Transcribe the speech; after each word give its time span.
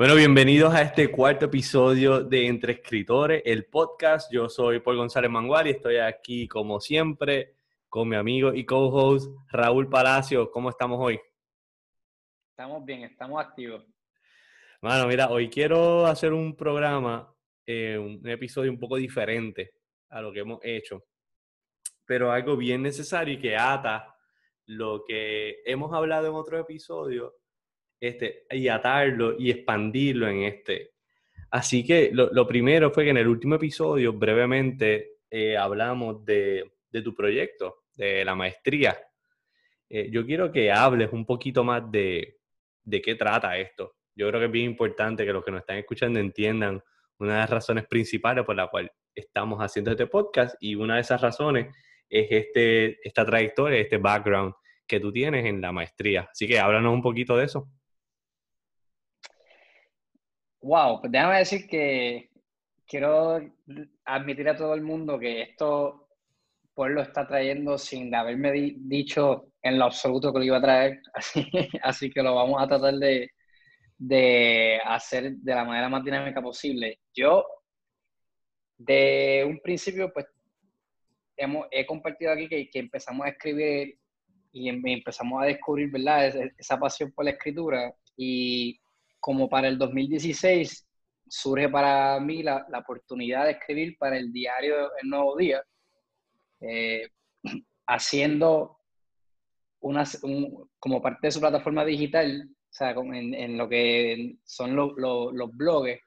Bueno, 0.00 0.14
bienvenidos 0.14 0.72
a 0.72 0.80
este 0.80 1.10
cuarto 1.10 1.44
episodio 1.44 2.24
de 2.24 2.46
Entre 2.46 2.72
Escritores, 2.72 3.42
el 3.44 3.66
podcast. 3.66 4.32
Yo 4.32 4.48
soy 4.48 4.80
Paul 4.80 4.96
González 4.96 5.30
Mangual 5.30 5.66
y 5.66 5.72
estoy 5.72 5.98
aquí, 5.98 6.48
como 6.48 6.80
siempre, 6.80 7.56
con 7.86 8.08
mi 8.08 8.16
amigo 8.16 8.54
y 8.54 8.64
co-host 8.64 9.30
Raúl 9.50 9.90
Palacio. 9.90 10.50
¿Cómo 10.50 10.70
estamos 10.70 10.98
hoy? 11.02 11.20
Estamos 12.48 12.82
bien, 12.82 13.02
estamos 13.02 13.44
activos. 13.44 13.84
Bueno, 14.80 15.06
mira, 15.06 15.28
hoy 15.28 15.50
quiero 15.50 16.06
hacer 16.06 16.32
un 16.32 16.56
programa, 16.56 17.30
eh, 17.66 17.98
un 17.98 18.26
episodio 18.26 18.70
un 18.70 18.78
poco 18.78 18.96
diferente 18.96 19.74
a 20.08 20.22
lo 20.22 20.32
que 20.32 20.40
hemos 20.40 20.60
hecho, 20.62 21.04
pero 22.06 22.32
algo 22.32 22.56
bien 22.56 22.80
necesario 22.80 23.34
y 23.34 23.38
que 23.38 23.54
ata 23.54 24.16
lo 24.64 25.04
que 25.06 25.56
hemos 25.66 25.92
hablado 25.92 26.26
en 26.26 26.32
otro 26.32 26.58
episodio 26.58 27.39
este, 28.00 28.46
y 28.50 28.68
atarlo 28.68 29.36
y 29.38 29.50
expandirlo 29.50 30.28
en 30.28 30.44
este. 30.44 30.92
Así 31.50 31.84
que 31.84 32.10
lo, 32.12 32.46
primero 32.46 32.90
fue 32.90 33.04
que 33.04 33.10
en 33.10 33.16
el 33.16 33.28
último 33.28 33.56
episodio 33.56 34.12
brevemente 34.12 35.18
eh, 35.30 35.56
hablamos 35.56 36.24
de, 36.24 36.72
tu 37.04 37.14
proyecto, 37.14 37.84
de 37.94 38.24
la 38.24 38.34
maestría. 38.34 38.96
Eh, 39.88 40.08
yo 40.10 40.24
quiero 40.24 40.52
que 40.52 40.70
hables 40.70 41.12
un 41.12 41.26
poquito 41.26 41.64
más 41.64 41.90
de, 41.90 42.38
de 42.84 43.02
qué 43.02 43.16
trata 43.16 43.58
esto. 43.58 43.96
Yo 44.14 44.28
creo 44.28 44.40
que 44.40 44.46
es 44.46 44.52
bien 44.52 44.66
importante 44.66 45.24
que 45.24 45.32
los 45.32 45.44
que 45.44 45.50
nos 45.50 45.60
están 45.60 45.78
escuchando 45.78 46.20
entiendan 46.20 46.82
una 47.18 47.34
de 47.34 47.40
las 47.40 47.50
razones 47.50 47.86
principales 47.86 48.44
por 48.44 48.54
la 48.54 48.68
cual 48.68 48.90
estamos 49.14 49.58
haciendo 49.60 49.90
este 49.90 50.06
podcast 50.06 50.54
y 50.60 50.74
una 50.74 50.94
de 50.94 51.00
esas 51.02 51.20
razones 51.20 51.74
es 52.08 52.26
este, 52.30 53.06
esta 53.06 53.24
trayectoria, 53.24 53.80
este 53.80 53.98
background 53.98 54.54
que 54.86 55.00
tú 55.00 55.12
tienes 55.12 55.44
en 55.44 55.60
la 55.60 55.72
maestría. 55.72 56.28
Así 56.30 56.46
que 56.46 56.58
háblanos 56.58 56.92
un 56.92 57.02
poquito 57.02 57.36
de 57.36 57.44
eso. 57.44 57.68
Wow, 60.62 61.00
pues 61.00 61.12
déjame 61.12 61.38
decir 61.38 61.66
que 61.66 62.30
quiero 62.86 63.40
admitir 64.04 64.48
a 64.48 64.56
todo 64.56 64.74
el 64.74 64.82
mundo 64.82 65.18
que 65.18 65.42
esto 65.42 66.08
pues 66.74 66.92
lo 66.92 67.02
está 67.02 67.26
trayendo 67.26 67.78
sin 67.78 68.14
haberme 68.14 68.52
dicho 68.76 69.52
en 69.62 69.78
lo 69.78 69.86
absoluto 69.86 70.32
que 70.32 70.38
lo 70.38 70.44
iba 70.44 70.56
a 70.58 70.62
traer, 70.62 71.00
así, 71.82 72.10
que 72.10 72.22
lo 72.22 72.34
vamos 72.34 72.62
a 72.62 72.68
tratar 72.68 72.94
de, 73.98 74.80
hacer 74.84 75.32
de 75.32 75.54
la 75.54 75.64
manera 75.64 75.88
más 75.88 76.04
dinámica 76.04 76.40
posible. 76.40 77.00
Yo, 77.14 77.44
de 78.78 79.44
un 79.46 79.60
principio, 79.60 80.10
pues 80.12 80.26
hemos, 81.36 81.66
he 81.70 81.84
compartido 81.84 82.32
aquí 82.32 82.48
que, 82.48 82.70
empezamos 82.78 83.26
a 83.26 83.30
escribir 83.30 83.98
y 84.52 84.68
em, 84.68 84.82
empezamos 84.86 85.42
a 85.42 85.46
descubrir, 85.46 85.90
¿verdad? 85.90 86.28
esa 86.58 86.78
pasión 86.78 87.12
por 87.12 87.24
la 87.26 87.32
escritura 87.32 87.94
y 88.16 88.79
como 89.20 89.48
para 89.48 89.68
el 89.68 89.78
2016 89.78 90.86
surge 91.30 91.68
para 91.68 92.18
mí 92.20 92.42
la, 92.42 92.66
oportunidad 92.76 93.44
de 93.44 93.52
escribir 93.52 93.96
para 93.98 94.16
el 94.16 94.32
diario 94.32 94.90
El 95.00 95.08
Nuevo 95.08 95.36
Día, 95.36 95.62
eh, 96.60 97.08
haciendo 97.86 98.78
una, 99.80 100.04
como 100.78 101.00
parte 101.00 101.28
de 101.28 101.32
su 101.32 101.40
plataforma 101.40 101.84
digital, 101.84 102.48
o 102.50 102.72
sea, 102.72 102.90
en, 102.90 103.56
lo 103.56 103.68
que 103.68 104.36
son 104.44 104.76
los 104.76 104.94
blogs, 104.94 106.00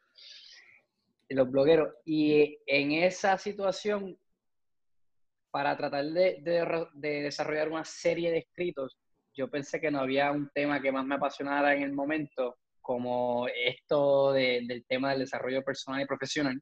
los 1.29 1.51
blogueros. 1.51 1.93
Y 2.05 2.57
en 2.67 2.91
esa 2.91 3.37
situación, 3.37 4.17
para 5.51 5.75
tratar 5.75 6.05
de, 6.05 6.41
de 6.93 7.21
desarrollar 7.21 7.69
una 7.69 7.85
serie 7.85 8.31
de 8.31 8.39
escritos, 8.39 8.97
yo 9.35 9.49
pensé 9.49 9.81
que 9.81 9.91
no 9.91 9.99
había 9.99 10.31
un 10.31 10.49
tema 10.53 10.81
que 10.81 10.91
más 10.91 11.05
me 11.05 11.15
apasionara 11.15 11.73
en 11.73 11.81
el 11.81 11.93
momento 11.93 12.57
como 12.83 13.47
esto 13.47 14.33
del 14.33 14.85
tema 14.87 15.11
del 15.11 15.21
desarrollo 15.21 15.63
personal 15.63 16.01
y 16.01 16.05
profesional. 16.05 16.61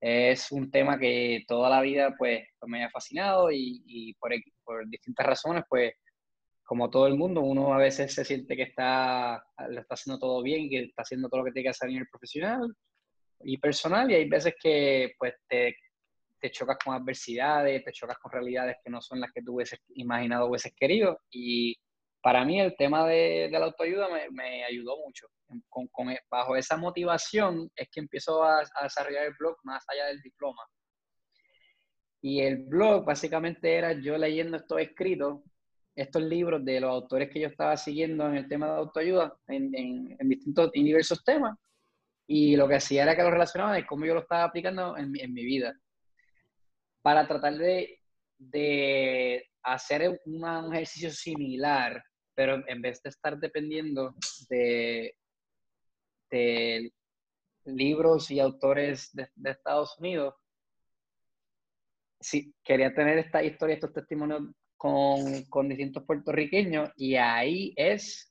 Es 0.00 0.52
un 0.52 0.70
tema 0.70 0.98
que 0.98 1.44
toda 1.48 1.68
la 1.68 1.80
vida 1.82 2.14
pues, 2.16 2.44
me 2.66 2.84
ha 2.84 2.90
fascinado 2.90 3.50
y, 3.50 4.14
por, 4.20 4.32
por, 4.64 4.88
distintas 4.88 5.26
razones, 5.26 5.64
pues 5.68 5.92
como 6.64 6.90
todo 6.90 7.06
el 7.06 7.16
mundo, 7.16 7.42
uno 7.42 7.74
a 7.74 7.78
veces 7.78 8.14
se 8.14 8.24
siente 8.24 8.56
que 8.56 8.64
está, 8.64 9.44
lo 9.68 9.80
está 9.80 9.94
haciendo 9.94 10.18
todo 10.18 10.42
bien, 10.42 10.68
que 10.68 10.84
está 10.84 11.02
haciendo 11.02 11.28
todo 11.28 11.40
lo 11.40 11.46
que 11.46 11.52
tiene 11.52 11.66
que 11.66 11.70
hacer 11.70 11.88
a 11.88 11.92
nivel 11.92 12.08
profesional 12.10 12.74
y 13.40 13.58
personal 13.58 14.10
y 14.10 14.14
hay 14.14 14.28
veces 14.28 14.54
que 14.60 15.12
pues 15.18 15.34
te, 15.48 15.76
te 16.40 16.50
chocas 16.50 16.78
con 16.82 16.94
adversidades, 16.94 17.84
te 17.84 17.92
chocas 17.92 18.18
con 18.18 18.32
realidades 18.32 18.76
que 18.84 18.90
no 18.90 19.00
son 19.00 19.20
las 19.20 19.32
que 19.32 19.42
tú 19.42 19.54
hubieses 19.54 19.80
imaginado 19.94 20.46
hubieses 20.46 20.74
querido 20.74 21.20
y 21.30 21.76
para 22.26 22.44
mí 22.44 22.60
el 22.60 22.74
tema 22.74 23.06
de, 23.06 23.48
la 23.52 23.66
autoayuda 23.66 24.08
me, 24.32 24.64
ayudó 24.64 24.96
mucho. 24.96 25.28
Con, 25.68 26.10
e, 26.10 26.18
bajo 26.28 26.56
esa 26.56 26.76
motivación 26.76 27.70
es 27.76 27.88
que 27.88 28.00
empiezo 28.00 28.42
a, 28.42 28.64
desarrollar 28.82 29.26
el 29.26 29.34
blog 29.38 29.56
más 29.62 29.84
allá 29.86 30.06
del 30.06 30.20
diploma. 30.20 30.60
Y 32.20 32.40
el 32.40 32.64
blog 32.64 33.04
básicamente 33.04 33.76
era 33.76 33.92
yo 33.92 34.18
leyendo 34.18 34.56
estos 34.56 34.80
escritos, 34.80 35.38
estos 35.94 36.20
libros 36.20 36.64
de 36.64 36.80
los 36.80 36.90
autores 36.90 37.30
que 37.30 37.38
yo 37.38 37.46
estaba 37.46 37.76
siguiendo 37.76 38.26
en 38.26 38.38
el 38.38 38.48
tema 38.48 38.72
de 38.72 38.78
autoayuda, 38.78 39.32
en, 39.46 40.18
distintos 40.28 40.72
y 40.74 40.82
diversos 40.82 41.22
temas. 41.22 41.56
Y 42.26 42.56
lo 42.56 42.66
que 42.66 42.74
hacía 42.74 43.04
era 43.04 43.14
que 43.14 43.22
lo 43.22 43.30
relacionaba 43.30 43.74
de 43.74 43.86
cómo 43.86 44.04
yo 44.04 44.14
lo 44.14 44.22
estaba 44.22 44.42
aplicando 44.42 44.96
en, 44.98 45.12
mi 45.12 45.44
vida. 45.44 45.78
Para 47.02 47.24
tratar 47.28 47.54
de, 47.56 48.00
hacer 49.62 50.20
un 50.24 50.74
ejercicio 50.74 51.12
similar 51.12 52.02
pero 52.36 52.62
en 52.68 52.82
vez 52.82 53.02
de 53.02 53.08
estar 53.08 53.38
dependiendo 53.38 54.14
de, 54.50 55.16
libros 57.64 58.30
y 58.30 58.38
autores 58.38 59.10
de, 59.14 59.28
Estados 59.50 59.98
Unidos, 59.98 60.34
sí, 62.20 62.54
quería 62.62 62.94
tener 62.94 63.18
esta 63.18 63.42
historia, 63.42 63.74
estos 63.74 63.94
testimonios 63.94 64.42
con, 64.76 65.68
distintos 65.68 66.04
puertorriqueños 66.04 66.90
y 66.94 67.16
ahí 67.16 67.72
es 67.74 68.30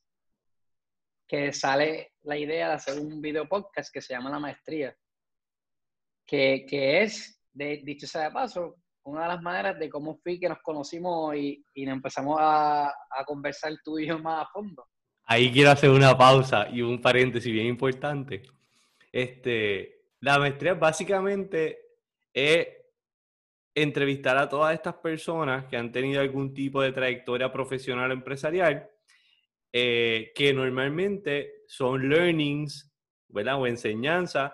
que 1.28 1.52
sale 1.52 2.14
la 2.22 2.38
idea 2.38 2.68
de 2.68 2.74
hacer 2.76 3.00
un 3.00 3.20
video 3.20 3.50
podcast 3.50 3.92
que 3.92 4.02
se 4.02 4.14
llama 4.14 4.30
La 4.30 4.40
Maestría, 4.40 4.96
que, 6.28 6.64
es, 7.02 7.42
de, 7.52 7.82
dicho 7.84 8.06
sea 8.06 8.26
de 8.26 8.32
paso, 8.32 8.76
una 9.06 9.24
de 9.24 9.28
las 9.28 9.42
maneras 9.42 9.78
de 9.78 9.90
cómo 9.90 10.18
fui 10.18 10.40
que 10.40 10.50
nos 10.50 10.60
conocimos 10.62 11.36
y, 11.36 11.64
y 11.74 11.88
empezamos 11.88 12.38
a, 12.40 12.88
a, 12.88 13.24
conversar 13.26 13.72
tú 13.84 14.00
y 14.00 14.08
yo 14.08 14.18
más 14.20 14.46
a 14.46 14.50
fondo. 14.52 14.88
Ahí 15.26 15.52
quiero 15.52 15.72
hacer 15.72 15.92
una 15.92 16.18
pausa 16.18 16.68
y 16.70 16.82
un 16.82 17.00
paréntesis 17.00 17.52
bien 17.52 17.68
importante. 17.68 18.42
Este, 19.12 20.08
la 20.22 20.40
maestría 20.40 20.74
básicamente 20.74 21.80
es 22.34 22.68
entrevistar 23.76 24.38
a 24.38 24.50
todas 24.50 24.74
estas 24.74 24.96
personas 24.96 25.66
que 25.66 25.78
han 25.78 25.92
tenido 25.92 26.22
algún 26.22 26.54
tipo 26.54 26.82
de 26.82 26.92
trayectoria 26.92 27.52
profesional 27.52 28.10
o 28.10 28.14
empresarial, 28.14 28.90
eh, 29.72 30.32
que 30.34 30.52
normalmente 30.54 31.64
son 31.68 32.10
learnings, 32.10 32.92
¿verdad? 33.28 33.62
O 33.62 33.68
enseñanzas 33.68 34.54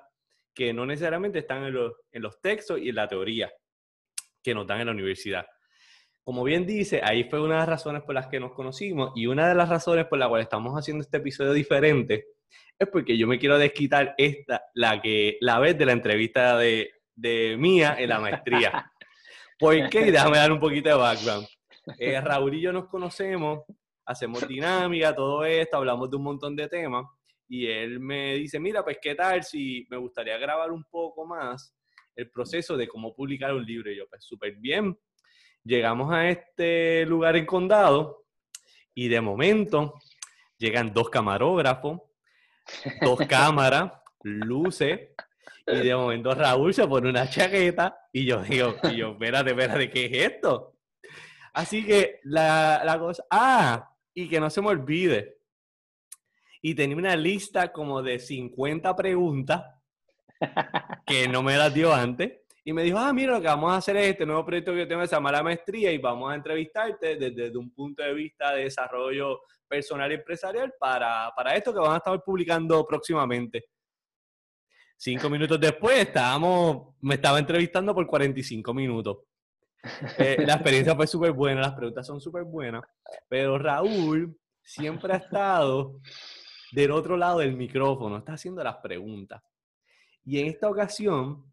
que 0.53 0.73
no 0.73 0.85
necesariamente 0.85 1.39
están 1.39 1.63
en 1.63 1.73
los, 1.73 1.93
en 2.11 2.21
los 2.21 2.41
textos 2.41 2.79
y 2.79 2.89
en 2.89 2.95
la 2.95 3.07
teoría 3.07 3.51
que 4.41 4.53
nos 4.53 4.67
dan 4.67 4.81
en 4.81 4.87
la 4.87 4.93
universidad. 4.93 5.45
Como 6.23 6.43
bien 6.43 6.65
dice, 6.65 7.01
ahí 7.03 7.23
fue 7.23 7.41
una 7.41 7.55
de 7.55 7.59
las 7.61 7.69
razones 7.69 8.03
por 8.03 8.13
las 8.15 8.27
que 8.27 8.39
nos 8.39 8.53
conocimos 8.53 9.11
y 9.15 9.25
una 9.25 9.47
de 9.49 9.55
las 9.55 9.69
razones 9.69 10.05
por 10.05 10.19
las 10.19 10.29
cuales 10.29 10.45
estamos 10.45 10.73
haciendo 10.73 11.01
este 11.01 11.17
episodio 11.17 11.53
diferente 11.53 12.27
es 12.77 12.87
porque 12.87 13.17
yo 13.17 13.27
me 13.27 13.39
quiero 13.39 13.57
desquitar 13.57 14.15
esta, 14.17 14.63
la 14.73 15.01
que 15.01 15.37
la 15.41 15.59
vez 15.59 15.77
de 15.77 15.85
la 15.85 15.91
entrevista 15.91 16.57
de, 16.57 16.91
de 17.15 17.55
mía 17.57 17.95
en 17.97 18.09
la 18.09 18.19
maestría. 18.19 18.91
¿Por 19.59 19.89
qué? 19.89 20.11
Déjame 20.11 20.37
dar 20.37 20.51
un 20.51 20.59
poquito 20.59 20.89
de 20.89 20.95
background. 20.95 21.47
Eh, 21.97 22.19
Raúl 22.19 22.55
y 22.55 22.61
yo 22.61 22.71
nos 22.71 22.87
conocemos, 22.87 23.63
hacemos 24.05 24.47
dinámica, 24.47 25.15
todo 25.15 25.45
esto, 25.45 25.77
hablamos 25.77 26.09
de 26.09 26.17
un 26.17 26.23
montón 26.23 26.55
de 26.55 26.67
temas 26.67 27.05
y 27.47 27.67
él 27.67 27.99
me 27.99 28.35
dice, 28.35 28.59
mira, 28.59 28.83
pues 28.83 28.97
qué 29.01 29.13
tal 29.13 29.43
si 29.43 29.85
me 29.89 29.97
gustaría 29.97 30.37
grabar 30.37 30.71
un 30.71 30.83
poco 30.85 31.25
más 31.25 31.75
el 32.15 32.29
proceso 32.29 32.77
de 32.77 32.87
cómo 32.87 33.13
publicar 33.13 33.53
un 33.53 33.65
libro. 33.65 33.91
Y 33.91 33.97
yo, 33.97 34.07
pues 34.07 34.23
súper 34.23 34.55
bien. 34.55 34.97
Llegamos 35.63 36.11
a 36.11 36.29
este 36.29 37.05
lugar 37.05 37.35
en 37.35 37.45
condado 37.45 38.25
y 38.93 39.07
de 39.07 39.21
momento 39.21 39.93
llegan 40.57 40.93
dos 40.93 41.09
camarógrafos, 41.09 42.01
dos 43.01 43.19
cámaras, 43.27 43.91
luces, 44.23 45.09
y 45.67 45.77
de 45.77 45.95
momento 45.95 46.33
Raúl 46.33 46.73
se 46.73 46.87
pone 46.87 47.09
una 47.09 47.29
chaqueta 47.29 47.95
y 48.11 48.25
yo 48.25 48.41
digo, 48.41 48.75
y 48.83 48.97
yo, 48.97 49.11
espérate, 49.11 49.51
espérate, 49.51 49.89
¿qué 49.89 50.05
es 50.05 50.31
esto? 50.33 50.77
Así 51.53 51.85
que 51.85 52.19
la, 52.23 52.81
la 52.83 52.97
cosa, 52.97 53.23
ah, 53.29 53.95
y 54.13 54.27
que 54.27 54.39
no 54.39 54.49
se 54.49 54.61
me 54.61 54.69
olvide. 54.69 55.37
Y 56.61 56.75
tenía 56.75 56.95
una 56.95 57.15
lista 57.15 57.71
como 57.71 58.01
de 58.01 58.19
50 58.19 58.95
preguntas 58.95 59.63
que 61.05 61.27
no 61.27 61.43
me 61.43 61.57
las 61.57 61.73
dio 61.73 61.93
antes. 61.93 62.39
Y 62.63 62.73
me 62.73 62.83
dijo, 62.83 62.97
ah, 62.99 63.11
mira, 63.11 63.33
lo 63.33 63.41
que 63.41 63.47
vamos 63.47 63.71
a 63.71 63.77
hacer 63.77 63.97
es 63.97 64.11
este 64.11 64.25
nuevo 64.25 64.45
proyecto 64.45 64.71
que 64.71 64.79
yo 64.79 64.87
tengo, 64.87 65.05
se 65.05 65.15
llama 65.15 65.31
La 65.31 65.41
Maestría, 65.41 65.91
y 65.91 65.97
vamos 65.97 66.31
a 66.31 66.35
entrevistarte 66.35 67.15
desde, 67.15 67.57
un 67.57 67.73
punto 67.73 68.03
de 68.03 68.13
vista 68.13 68.53
de 68.53 68.65
desarrollo 68.65 69.41
personal 69.67 70.11
y 70.11 70.15
empresarial 70.15 70.73
para, 70.79 71.31
para 71.35 71.55
esto 71.55 71.73
que 71.73 71.79
van 71.79 71.93
a 71.93 71.97
estar 71.97 72.23
publicando 72.23 72.85
próximamente. 72.85 73.65
Cinco 74.95 75.31
minutos 75.31 75.59
después 75.59 75.97
estábamos, 75.99 76.95
me 77.01 77.15
estaba 77.15 77.39
entrevistando 77.39 77.95
por 77.95 78.05
45 78.05 78.71
minutos. 78.71 79.17
Eh, 80.19 80.37
la 80.45 80.53
experiencia 80.53 80.95
fue 80.95 81.07
súper 81.07 81.31
buena, 81.31 81.61
las 81.61 81.73
preguntas 81.73 82.05
son 82.05 82.21
súper 82.21 82.43
buenas, 82.43 82.83
pero 83.27 83.57
Raúl 83.57 84.37
siempre 84.63 85.13
ha 85.13 85.17
estado 85.17 85.99
del 86.71 86.91
otro 86.91 87.17
lado 87.17 87.39
del 87.39 87.55
micrófono, 87.55 88.17
está 88.17 88.33
haciendo 88.33 88.63
las 88.63 88.77
preguntas. 88.77 89.41
Y 90.23 90.39
en 90.39 90.47
esta 90.47 90.69
ocasión, 90.69 91.43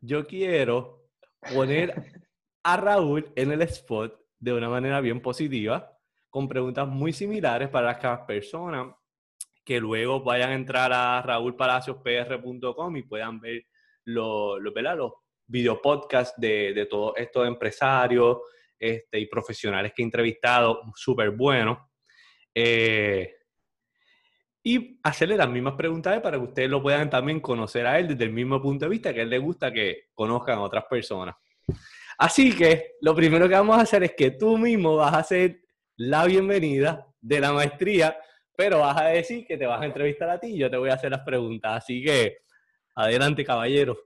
yo 0.00 0.26
quiero 0.26 1.08
poner 1.52 1.94
a 2.62 2.76
Raúl 2.76 3.32
en 3.34 3.52
el 3.52 3.62
spot 3.62 4.18
de 4.38 4.52
una 4.52 4.68
manera 4.68 5.00
bien 5.00 5.20
positiva, 5.20 5.96
con 6.30 6.48
preguntas 6.48 6.86
muy 6.86 7.12
similares 7.12 7.68
para 7.68 7.98
las 8.00 8.20
personas 8.20 8.94
que 9.64 9.80
luego 9.80 10.22
vayan 10.22 10.50
a 10.50 10.54
entrar 10.54 10.92
a 10.92 11.20
raúlpalaciospr.com 11.22 12.96
y 12.96 13.02
puedan 13.02 13.40
ver 13.40 13.66
los, 14.04 14.60
los, 14.60 14.72
los 14.74 15.12
video 15.46 15.80
podcast 15.80 16.36
de, 16.38 16.72
de, 16.72 16.86
todos 16.86 17.14
estos 17.16 17.46
empresarios 17.46 18.38
este, 18.78 19.18
y 19.18 19.26
profesionales 19.26 19.92
que 19.94 20.02
he 20.02 20.04
entrevistado, 20.04 20.82
súper 20.94 21.30
buenos. 21.30 21.78
Eh, 22.54 23.37
y 24.62 24.98
hacerle 25.02 25.36
las 25.36 25.48
mismas 25.48 25.74
preguntas 25.74 26.20
para 26.20 26.36
que 26.36 26.44
ustedes 26.44 26.70
lo 26.70 26.82
puedan 26.82 27.08
también 27.08 27.40
conocer 27.40 27.86
a 27.86 27.98
él 27.98 28.08
desde 28.08 28.24
el 28.24 28.32
mismo 28.32 28.60
punto 28.60 28.84
de 28.84 28.90
vista 28.90 29.14
que 29.14 29.20
a 29.20 29.22
él 29.22 29.30
le 29.30 29.38
gusta 29.38 29.72
que 29.72 30.08
conozcan 30.14 30.58
a 30.58 30.62
otras 30.62 30.84
personas. 30.84 31.36
Así 32.18 32.54
que 32.56 32.96
lo 33.00 33.14
primero 33.14 33.48
que 33.48 33.54
vamos 33.54 33.78
a 33.78 33.82
hacer 33.82 34.02
es 34.02 34.14
que 34.16 34.32
tú 34.32 34.58
mismo 34.58 34.96
vas 34.96 35.14
a 35.14 35.18
hacer 35.18 35.60
la 35.96 36.24
bienvenida 36.24 37.06
de 37.20 37.40
la 37.40 37.52
maestría, 37.52 38.18
pero 38.56 38.80
vas 38.80 39.00
a 39.00 39.06
decir 39.06 39.46
que 39.46 39.56
te 39.56 39.66
vas 39.66 39.80
a 39.80 39.86
entrevistar 39.86 40.28
a 40.28 40.40
ti 40.40 40.48
y 40.48 40.58
yo 40.58 40.68
te 40.70 40.76
voy 40.76 40.90
a 40.90 40.94
hacer 40.94 41.12
las 41.12 41.20
preguntas. 41.20 41.84
Así 41.84 42.02
que 42.02 42.38
adelante, 42.96 43.44
caballero. 43.44 43.96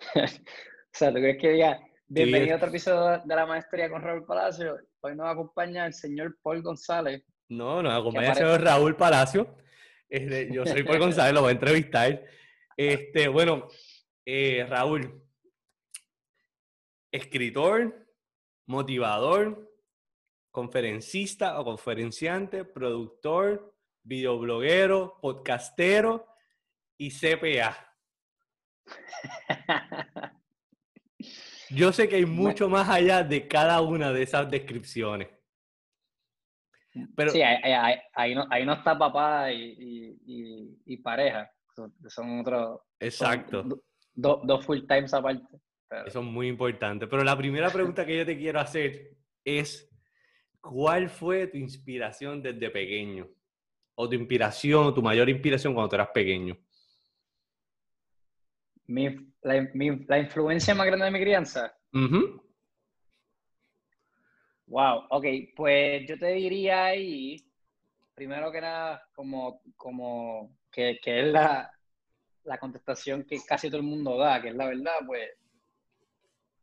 o 0.14 0.26
sea, 0.92 1.08
¿tú 1.12 1.16
crees 1.16 1.38
que 1.38 1.50
diga 1.50 1.80
bienvenido 2.06 2.54
a 2.54 2.56
otro 2.56 2.68
episodio 2.68 3.22
de 3.24 3.34
la 3.34 3.46
maestría 3.46 3.90
con 3.90 4.02
Raúl 4.02 4.24
Palacio? 4.24 4.78
Hoy 5.02 5.16
nos 5.16 5.28
acompaña 5.28 5.86
el 5.86 5.94
señor 5.94 6.38
Paul 6.42 6.62
González. 6.62 7.24
No, 7.48 7.82
nos 7.82 7.94
acompaña 7.94 8.30
el 8.30 8.34
señor 8.34 8.60
Raúl 8.60 8.96
Palacio. 8.96 9.56
Este, 10.08 10.52
yo 10.52 10.66
soy 10.66 10.82
Paul 10.82 10.98
González, 10.98 11.32
lo 11.32 11.40
voy 11.40 11.48
a 11.48 11.52
entrevistar. 11.52 12.22
Este, 12.76 13.28
bueno, 13.28 13.68
eh, 14.26 14.66
Raúl, 14.68 15.22
escritor, 17.10 18.06
motivador, 18.66 19.72
conferencista 20.50 21.58
o 21.58 21.64
conferenciante, 21.64 22.64
productor, 22.64 23.74
videobloguero, 24.02 25.18
podcastero 25.22 26.26
y 26.98 27.10
CPA. 27.10 27.96
Yo 31.70 31.92
sé 31.92 32.08
que 32.08 32.16
hay 32.16 32.26
mucho 32.26 32.68
más 32.68 32.88
allá 32.88 33.22
de 33.22 33.46
cada 33.46 33.80
una 33.80 34.12
de 34.12 34.22
esas 34.22 34.50
descripciones. 34.50 35.28
Pero, 37.14 37.30
sí, 37.30 37.40
ahí, 37.40 38.34
no, 38.34 38.46
ahí 38.50 38.66
no 38.66 38.72
está 38.72 38.98
papá 38.98 39.52
y, 39.52 40.96
pareja. 41.02 41.50
Son, 42.08 42.40
otros. 42.40 42.80
Exacto. 42.98 43.82
dos 44.14 44.66
full 44.66 44.80
times 44.86 45.14
aparte. 45.14 45.60
Eso 46.06 46.20
es 46.20 46.26
muy 46.26 46.48
importante. 46.48 47.06
Pero 47.06 47.24
la 47.24 47.36
primera 47.36 47.70
pregunta 47.70 48.04
que 48.04 48.18
yo 48.18 48.26
te 48.26 48.36
quiero 48.36 48.60
hacer 48.60 49.16
es: 49.44 49.88
¿cuál 50.60 51.08
fue 51.08 51.46
tu 51.46 51.58
inspiración 51.58 52.42
desde 52.42 52.70
pequeño? 52.70 53.28
O 53.94 54.08
tu 54.08 54.16
inspiración, 54.16 54.92
tu 54.94 55.02
mayor 55.02 55.28
inspiración 55.28 55.74
cuando 55.74 55.94
eras 55.94 56.08
pequeño. 56.12 56.56
Mi, 58.90 59.08
la, 59.42 60.18
influencia 60.18 60.74
más 60.74 60.86
grande 60.86 61.04
de 61.04 61.10
mi 61.12 61.20
crianza. 61.20 61.72
Wow, 64.66 65.06
ok, 65.10 65.24
pues 65.54 66.08
yo 66.08 66.18
te 66.18 66.26
diría 66.32 66.86
ahí, 66.86 67.36
primero 68.14 68.50
que 68.50 68.60
nada, 68.60 69.02
como, 69.14 69.62
como 69.76 70.56
que, 70.70 70.98
que 71.02 71.20
es 71.20 71.32
la, 71.32 71.70
la, 72.44 72.58
contestación 72.58 73.24
que 73.24 73.38
casi 73.46 73.68
todo 73.68 73.80
el 73.80 73.86
mundo 73.86 74.18
da, 74.18 74.42
que 74.42 74.48
es 74.48 74.54
la 74.54 74.66
verdad, 74.66 74.94
pues 75.06 75.30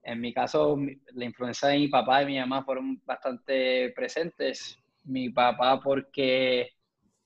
en 0.04 0.22
mi 0.22 0.34
caso, 0.34 0.78
la 1.14 1.26
influencia 1.26 1.68
de 1.68 1.80
mi 1.80 1.88
papá 1.90 2.24
y 2.24 2.28
mi 2.28 2.40
mamá 2.40 2.64
fueron 2.64 3.02
bastante 3.06 3.92
presentes. 3.94 4.80
Mi 5.04 5.30
papá 5.30 5.82
porque 5.82 6.70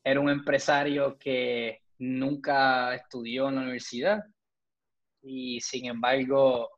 era 0.04 0.20
un 0.20 0.30
empresario 0.30 1.16
que 1.20 1.82
nunca 2.00 2.96
estudió 2.96 3.50
en 3.50 3.56
la 3.56 3.62
universidad, 3.62 4.24
y 5.22 5.60
sin 5.62 5.86
embargo 5.86 6.70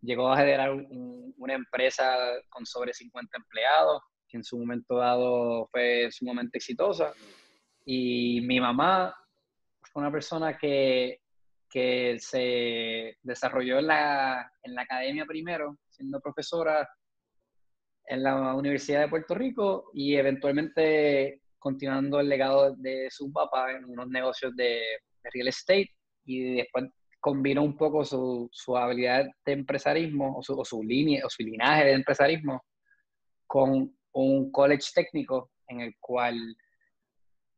llegó 0.00 0.32
a 0.32 0.36
generar 0.36 0.72
una 1.36 1.54
empresa 1.54 2.16
con 2.48 2.66
sobre 2.66 2.92
50 2.92 3.36
empleados, 3.36 4.02
que 4.28 4.36
en 4.38 4.44
su 4.44 4.58
momento 4.58 4.96
dado 4.96 5.68
fue 5.70 6.08
sumamente 6.10 6.58
exitosa. 6.58 7.12
Y 7.84 8.40
mi 8.42 8.60
mamá 8.60 9.14
fue 9.82 10.02
una 10.02 10.10
persona 10.10 10.56
que, 10.58 11.20
que 11.70 12.16
se 12.18 13.16
desarrolló 13.22 13.78
en 13.78 13.86
la, 13.86 14.52
en 14.62 14.74
la 14.74 14.82
academia 14.82 15.24
primero, 15.24 15.78
siendo 15.88 16.20
profesora 16.20 16.88
en 18.06 18.22
la 18.22 18.54
Universidad 18.54 19.02
de 19.02 19.08
Puerto 19.08 19.34
Rico 19.34 19.90
y 19.94 20.16
eventualmente 20.16 21.40
continuando 21.58 22.18
el 22.18 22.28
legado 22.28 22.74
de 22.74 23.08
su 23.10 23.32
papá 23.32 23.70
en 23.72 23.84
unos 23.84 24.08
negocios 24.08 24.54
de, 24.56 24.80
de 25.22 25.30
real 25.32 25.48
estate 25.48 25.94
y 26.24 26.56
después 26.56 26.86
combinó 27.22 27.62
un 27.62 27.76
poco 27.76 28.04
su, 28.04 28.48
su 28.50 28.76
habilidad 28.76 29.24
de 29.46 29.52
empresarismo 29.52 30.36
o 30.36 30.42
su, 30.42 30.58
o 30.58 30.64
su, 30.64 30.82
línea 30.82 31.24
o 31.24 31.30
su 31.30 31.44
linaje 31.44 31.84
de 31.84 31.92
empresarismo 31.92 32.64
con 33.46 33.96
un 34.14 34.50
college 34.50 34.88
técnico 34.92 35.52
en 35.68 35.82
el 35.82 35.94
cual 36.00 36.36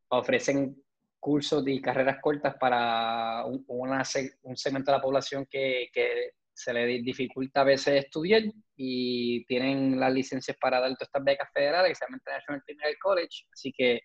ofrecen 0.08 0.76
cursos 1.18 1.66
y 1.66 1.80
carreras 1.80 2.18
cortas 2.20 2.56
para 2.60 3.46
un, 3.46 3.64
un 3.66 4.56
segmento 4.56 4.90
de 4.92 4.98
la 4.98 5.02
población 5.02 5.46
que, 5.50 5.88
que, 5.94 6.32
se 6.56 6.72
le 6.72 6.86
dificulta 7.02 7.62
a 7.62 7.64
veces 7.64 8.04
estudiar 8.04 8.42
y 8.76 9.44
tienen 9.46 9.98
las 9.98 10.12
licencias 10.12 10.56
para 10.60 10.78
dar 10.78 10.90
todas 10.90 11.08
estas 11.08 11.24
becas 11.24 11.48
federales 11.52 11.88
que 11.88 11.94
se 11.96 12.04
llama 12.04 12.18
International 12.18 12.62
Technical 12.64 12.96
College. 13.02 13.46
Así 13.52 13.72
que 13.72 14.02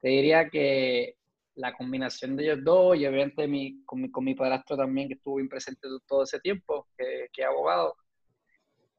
te 0.00 0.08
diría 0.08 0.48
que 0.48 1.16
la 1.54 1.72
combinación 1.74 2.36
de 2.36 2.44
ellos 2.44 2.64
dos 2.64 2.96
y 2.96 3.06
obviamente 3.06 3.46
mi, 3.46 3.84
con, 3.84 4.00
mi, 4.00 4.10
con 4.10 4.24
mi 4.24 4.34
padrastro 4.34 4.76
también 4.76 5.08
que 5.08 5.14
estuvo 5.14 5.36
bien 5.36 5.48
presente 5.48 5.88
todo 6.06 6.22
ese 6.22 6.40
tiempo, 6.40 6.88
que, 6.96 7.26
que 7.32 7.44
abogado, 7.44 7.94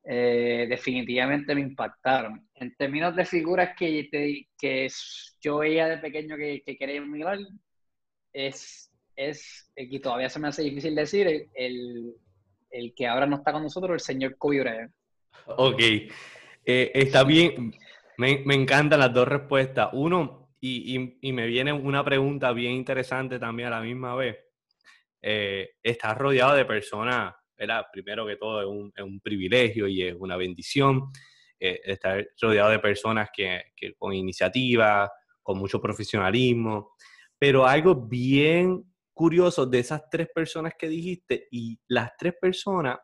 eh, 0.05 0.67
definitivamente 0.69 1.55
me 1.55 1.61
impactaron. 1.61 2.47
En 2.55 2.75
términos 2.75 3.15
de 3.15 3.25
figuras 3.25 3.75
que, 3.77 4.09
que 4.57 4.87
yo 5.41 5.57
veía 5.59 5.87
de 5.87 5.97
pequeño 5.97 6.37
que, 6.37 6.61
que 6.65 6.77
quería 6.77 6.97
emigrar, 6.97 7.39
es, 8.31 8.91
es, 9.15 9.71
y 9.75 9.99
todavía 9.99 10.29
se 10.29 10.39
me 10.39 10.47
hace 10.49 10.63
difícil 10.63 10.95
decir, 10.95 11.47
el, 11.55 12.13
el 12.69 12.93
que 12.95 13.07
ahora 13.07 13.25
no 13.25 13.37
está 13.37 13.51
con 13.51 13.63
nosotros, 13.63 13.93
el 13.93 13.99
señor 13.99 14.37
Kobe 14.37 14.61
Bryant. 14.61 14.91
Ok, 15.45 15.79
eh, 15.79 16.91
está 16.93 17.23
bien, 17.23 17.73
me, 18.17 18.43
me 18.45 18.55
encantan 18.55 18.99
las 18.99 19.13
dos 19.13 19.27
respuestas. 19.27 19.89
Uno, 19.93 20.42
y, 20.65 21.17
y, 21.19 21.33
me 21.33 21.45
viene 21.45 21.73
una 21.73 22.05
pregunta 22.05 22.53
bien 22.53 22.71
interesante 22.71 23.37
también 23.37 23.67
a 23.67 23.71
la 23.71 23.81
misma 23.81 24.15
vez. 24.15 24.37
Eh, 25.21 25.71
estás 25.83 26.17
rodeado 26.17 26.55
de 26.55 26.63
personas, 26.63 27.35
¿verdad? 27.57 27.85
Primero 27.91 28.25
que 28.25 28.37
todo 28.37 28.61
es 28.61 28.67
un, 28.67 28.89
es 28.95 29.03
un 29.03 29.19
privilegio 29.19 29.89
y 29.89 30.03
es 30.03 30.15
una 30.17 30.37
bendición 30.37 31.11
eh, 31.59 31.81
estar 31.83 32.25
rodeado 32.41 32.69
de 32.69 32.79
personas 32.79 33.29
que, 33.33 33.61
que, 33.75 33.93
con 33.95 34.13
iniciativa, 34.13 35.11
con 35.41 35.57
mucho 35.57 35.81
profesionalismo, 35.81 36.93
pero 37.37 37.67
algo 37.67 37.93
bien 37.93 38.85
curioso 39.13 39.65
de 39.65 39.79
esas 39.79 40.09
tres 40.09 40.29
personas 40.33 40.75
que 40.79 40.87
dijiste 40.87 41.45
y 41.51 41.77
las 41.89 42.15
tres 42.17 42.35
personas 42.39 42.99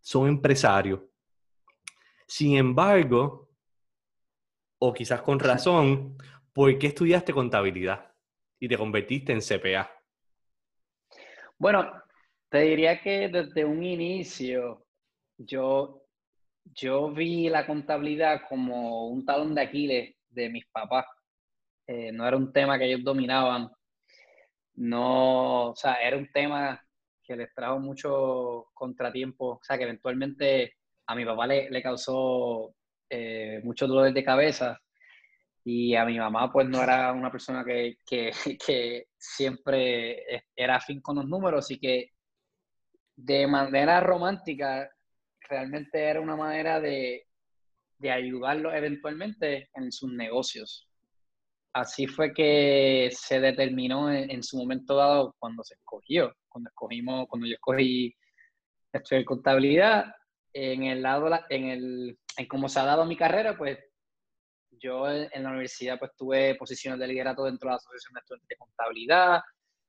son 0.00 0.26
empresarios. 0.26 1.00
Sin 2.26 2.56
embargo, 2.56 3.50
o 4.78 4.92
quizás 4.92 5.22
con 5.22 5.38
razón, 5.38 6.16
¿por 6.56 6.78
qué 6.78 6.86
estudiaste 6.86 7.34
contabilidad 7.34 8.14
y 8.58 8.66
te 8.66 8.78
convertiste 8.78 9.30
en 9.30 9.42
CPA? 9.42 9.90
Bueno, 11.58 11.92
te 12.48 12.60
diría 12.60 12.98
que 13.02 13.28
desde 13.28 13.62
un 13.66 13.82
inicio 13.84 14.86
yo, 15.36 16.02
yo 16.64 17.12
vi 17.12 17.50
la 17.50 17.66
contabilidad 17.66 18.40
como 18.48 19.08
un 19.08 19.26
talón 19.26 19.54
de 19.54 19.60
Aquiles 19.60 20.16
de 20.30 20.48
mis 20.48 20.64
papás. 20.72 21.04
Eh, 21.86 22.10
no 22.10 22.26
era 22.26 22.38
un 22.38 22.50
tema 22.50 22.78
que 22.78 22.86
ellos 22.86 23.04
dominaban. 23.04 23.70
no, 24.76 25.72
o 25.72 25.76
sea, 25.76 25.96
era 25.96 26.16
un 26.16 26.30
tema 26.32 26.82
que 27.22 27.36
les 27.36 27.52
trajo 27.54 27.78
mucho 27.80 28.68
contratiempo, 28.72 29.56
o 29.56 29.60
sea, 29.62 29.76
que 29.76 29.84
eventualmente 29.84 30.76
a 31.06 31.14
mi 31.14 31.26
papá 31.26 31.46
le, 31.48 31.68
le 31.68 31.82
causó 31.82 32.74
eh, 33.10 33.60
mucho 33.62 33.86
dolor 33.86 34.10
de 34.10 34.24
cabeza 34.24 34.80
y 35.68 35.96
a 35.96 36.04
mi 36.04 36.16
mamá 36.16 36.52
pues 36.52 36.68
no 36.68 36.80
era 36.80 37.12
una 37.12 37.28
persona 37.28 37.64
que, 37.64 37.98
que, 38.06 38.30
que 38.64 39.08
siempre 39.18 40.44
era 40.54 40.76
afín 40.76 41.00
con 41.00 41.16
los 41.16 41.26
números 41.26 41.68
y 41.72 41.80
que 41.80 42.12
de 43.16 43.48
manera 43.48 43.98
romántica 43.98 44.88
realmente 45.40 46.00
era 46.00 46.20
una 46.20 46.36
manera 46.36 46.80
de, 46.80 47.26
de 47.98 48.10
ayudarlo 48.12 48.72
eventualmente 48.72 49.68
en 49.74 49.90
sus 49.90 50.12
negocios. 50.12 50.88
Así 51.72 52.06
fue 52.06 52.32
que 52.32 53.10
se 53.12 53.40
determinó 53.40 54.12
en, 54.12 54.44
su 54.44 54.58
momento 54.58 54.94
dado 54.94 55.34
cuando 55.36 55.64
se 55.64 55.74
escogió, 55.74 56.32
cuando 56.48 56.70
escogimos, 56.70 57.26
cuando 57.28 57.48
yo 57.48 57.54
escogí 57.54 58.14
estudiar 58.92 59.24
contabilidad, 59.24 60.04
en 60.52 60.84
el 60.84 61.02
lado, 61.02 61.28
en 61.50 61.64
el, 61.64 62.18
en 62.36 62.46
cómo 62.46 62.68
se 62.68 62.78
ha 62.78 62.84
dado 62.84 63.04
mi 63.04 63.16
carrera, 63.16 63.58
pues 63.58 63.78
yo 64.78 65.10
en 65.10 65.42
la 65.42 65.50
universidad 65.50 65.98
pues 65.98 66.12
tuve 66.16 66.54
posiciones 66.56 66.98
de 67.00 67.08
liderato 67.08 67.44
dentro 67.44 67.68
de 67.68 67.72
la 67.72 67.76
Asociación 67.76 68.14
de 68.14 68.20
Estudiantes 68.20 68.48
de 68.48 68.56
Contabilidad, 68.56 69.40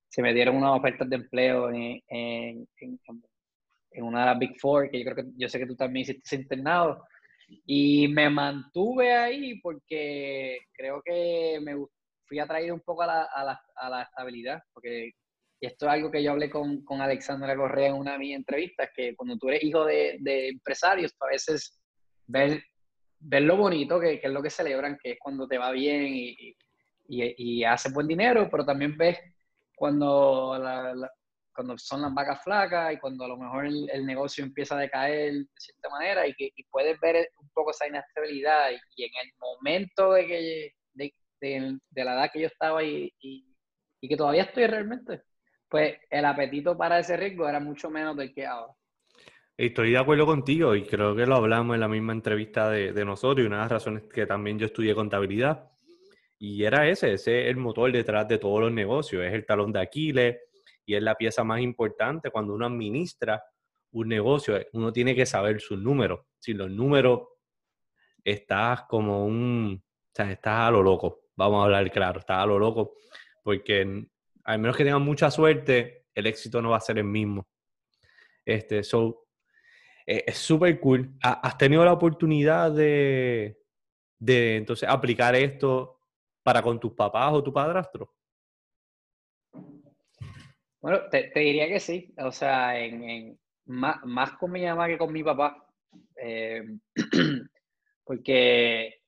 se 0.09 0.21
me 0.21 0.33
dieron 0.33 0.55
unas 0.55 0.77
ofertas 0.77 1.09
de 1.09 1.15
empleo 1.17 1.69
en, 1.69 2.01
en, 2.07 2.67
en, 2.79 4.03
una 4.03 4.21
de 4.21 4.25
las 4.27 4.39
Big 4.39 4.59
Four, 4.59 4.89
que 4.89 4.99
yo 4.99 5.11
creo 5.11 5.15
que 5.15 5.31
yo 5.37 5.49
sé 5.49 5.59
que 5.59 5.65
tú 5.65 5.75
también 5.75 6.03
hiciste 6.03 6.21
ese 6.23 6.35
internado, 6.37 7.03
y 7.65 8.07
me 8.09 8.29
mantuve 8.29 9.13
ahí 9.13 9.59
porque 9.59 10.59
creo 10.73 11.01
que 11.03 11.59
me 11.61 11.75
fui 12.25 12.39
atraído 12.39 12.75
un 12.75 12.81
poco 12.81 13.03
a 13.03 13.07
la, 13.07 13.23
a 13.23 13.43
la, 13.43 13.61
a 13.75 13.89
la 13.89 14.01
estabilidad, 14.03 14.61
porque 14.73 15.11
esto 15.59 15.85
es 15.85 15.91
algo 15.91 16.11
que 16.11 16.21
yo 16.21 16.31
hablé 16.31 16.49
con, 16.49 16.83
con 16.83 17.01
Alexandra 17.01 17.55
Correa 17.55 17.89
en 17.89 17.95
una 17.95 18.13
de 18.13 18.19
mis 18.19 18.35
entrevistas, 18.35 18.89
que 18.95 19.15
cuando 19.15 19.37
tú 19.37 19.49
eres 19.49 19.63
hijo 19.63 19.85
de, 19.85 20.17
de 20.19 20.49
empresarios, 20.49 21.15
a 21.19 21.27
veces 21.27 21.79
ves, 22.27 22.61
ves 23.19 23.41
lo 23.41 23.57
bonito 23.57 23.99
que, 23.99 24.19
es 24.23 24.31
lo 24.31 24.41
que 24.41 24.49
celebran, 24.49 24.97
que 25.01 25.11
es 25.11 25.19
cuando 25.19 25.47
te 25.47 25.57
va 25.57 25.71
bien 25.71 26.07
y, 26.07 26.55
y, 27.07 27.63
haces 27.63 27.93
buen 27.93 28.07
dinero, 28.07 28.47
pero 28.49 28.65
también 28.65 28.97
ves 28.97 29.17
cuando, 29.75 30.59
cuando 31.53 31.77
son 31.77 32.01
las 32.01 32.13
vacas 32.13 32.43
flacas 32.43 32.93
y 32.93 32.97
cuando 32.97 33.25
a 33.25 33.27
lo 33.29 33.37
mejor 33.37 33.65
el, 33.65 34.05
negocio 34.05 34.43
empieza 34.43 34.75
a 34.75 34.81
decaer 34.81 35.33
de 35.33 35.47
cierta 35.57 35.89
manera 35.89 36.27
y 36.27 36.33
que 36.35 36.51
puedes 36.69 36.99
ver 36.99 37.29
un 37.39 37.49
poco 37.49 37.71
esa 37.71 37.87
inestabilidad 37.87 38.71
y, 38.95 39.03
en 39.03 39.11
el 39.23 39.31
momento 39.39 40.13
de, 40.13 40.27
que, 40.27 40.73
de, 40.93 41.13
de, 41.91 42.03
la 42.03 42.13
edad 42.13 42.31
que 42.31 42.41
yo 42.41 42.47
estaba 42.47 42.83
y, 42.83 43.13
y, 43.19 43.45
que 44.07 44.17
todavía 44.17 44.43
estoy 44.43 44.67
realmente, 44.67 45.23
pues 45.67 45.97
el 46.09 46.25
apetito 46.25 46.77
para 46.77 46.99
ese 46.99 47.17
riesgo 47.17 47.47
era 47.47 47.59
mucho 47.59 47.89
menos 47.89 48.15
del 48.15 48.33
que 48.33 48.45
ahora. 48.45 48.73
Estoy 49.57 49.89
de 49.89 49.97
acuerdo 49.97 50.27
contigo 50.27 50.75
y 50.75 50.83
creo 50.83 51.15
que 51.15 51.25
lo 51.25 51.37
hablamos 51.37 51.73
en 51.73 51.79
la 51.79 51.87
misma 51.87 52.13
entrevista 52.13 52.69
de, 52.69 53.03
nosotros 53.03 53.43
y 53.43 53.47
una 53.47 53.55
de 53.55 53.61
las 53.63 53.71
razones 53.71 54.03
que 54.03 54.27
también 54.27 54.59
yo 54.59 54.67
estudié 54.67 54.93
contabilidad 54.93 55.71
y 56.37 56.63
era 56.63 56.87
ese, 56.87 57.13
ese 57.13 57.41
es 57.41 57.49
el 57.49 57.57
motor 57.57 57.91
detrás 57.91 58.27
de 58.27 58.37
todos 58.37 58.61
los 58.61 58.71
negocios, 58.71 59.25
es 59.25 59.33
el 59.33 59.47
talón 59.47 59.73
de 59.73 59.81
Aquiles 59.81 60.37
y 60.85 60.93
es 60.93 61.01
la 61.01 61.15
pieza 61.15 61.43
más 61.43 61.59
importante 61.61 62.29
cuando 62.29 62.53
uno 62.53 62.67
administra 62.67 63.43
un 63.93 64.07
negocio. 64.09 64.63
Uno 64.73 64.93
tiene 64.93 65.15
que 65.15 65.25
saber 65.25 65.59
sus 65.59 65.79
números. 65.79 66.19
Si 66.37 66.53
los 66.53 66.69
números 66.69 67.21
estás 68.23 68.83
como 68.83 69.25
un, 69.25 69.83
o 69.83 70.11
sea, 70.13 70.31
estás 70.31 70.67
a 70.67 70.71
lo 70.71 70.83
loco, 70.83 71.21
vamos 71.35 71.61
a 71.61 71.65
hablar 71.65 71.89
claro, 71.89 72.19
estás 72.19 72.43
a 72.43 72.45
lo 72.45 72.59
loco, 72.59 72.93
porque 73.43 74.05
al 74.43 74.59
menos 74.59 74.77
que 74.77 74.83
tengas 74.83 75.01
mucha 75.01 75.31
suerte, 75.31 76.05
el 76.13 76.27
éxito 76.27 76.61
no 76.61 76.69
va 76.69 76.77
a 76.77 76.81
ser 76.81 76.99
el 76.99 77.05
mismo. 77.05 77.47
Este, 78.45 78.83
so, 78.83 79.26
eh, 80.07 80.23
es 80.25 80.37
súper 80.37 80.79
cool. 80.79 81.11
¿Has 81.21 81.57
tenido 81.57 81.83
la 81.83 81.93
oportunidad 81.93 82.71
de, 82.71 83.61
de 84.17 84.55
entonces 84.55 84.87
aplicar 84.87 85.35
esto 85.35 85.99
para 86.41 86.61
con 86.61 86.79
tus 86.79 86.93
papás 86.93 87.33
o 87.33 87.43
tu 87.43 87.51
padrastro? 87.51 88.15
Bueno, 90.79 91.01
te, 91.11 91.29
diría 91.35 91.67
que 91.67 91.81
sí. 91.81 92.13
O 92.19 92.31
sea, 92.31 92.79
en, 92.79 93.37
más, 93.65 94.31
con 94.39 94.51
mi 94.51 94.63
mamá 94.63 94.87
que 94.87 94.97
con 94.97 95.11
mi 95.11 95.23
papá. 95.23 95.61
Eh, 96.15 96.63
porque 98.05 99.01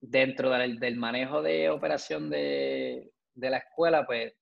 dentro 0.00 0.50
del, 0.50 0.96
manejo 0.96 1.42
de 1.42 1.70
operación 1.70 2.30
de, 2.30 3.10
la 3.34 3.58
escuela, 3.58 4.06
pues 4.06 4.32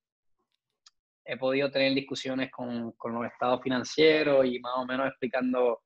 he 1.25 1.37
podido 1.37 1.71
tener 1.71 1.95
discusiones 1.95 2.51
con, 2.51 2.93
los 3.03 3.25
estados 3.25 3.61
financieros 3.63 4.45
y 4.45 4.59
más 4.59 4.73
o 4.75 4.85
menos 4.85 5.07
explicando 5.07 5.81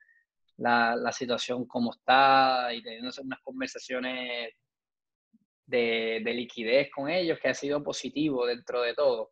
la, 0.60 0.96
la 0.96 1.12
situación 1.12 1.66
como 1.66 1.94
está 1.94 2.74
y 2.74 2.84
teniendo 2.84 3.10
unas 3.24 3.40
conversaciones 3.42 4.54
de, 5.70 6.22
liquidez 6.26 6.90
con 6.94 7.10
ellos 7.10 7.40
que 7.42 7.50
ha 7.50 7.54
sido 7.54 7.84
positivo 7.84 8.46
dentro 8.46 8.82
de 8.82 8.94
todo. 8.94 9.32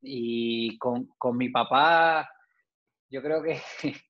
Y 0.00 0.78
con, 0.78 1.08
mi 1.34 1.50
papá, 1.50 2.28
yo 3.10 3.22
creo 3.22 3.42
que 3.42 3.60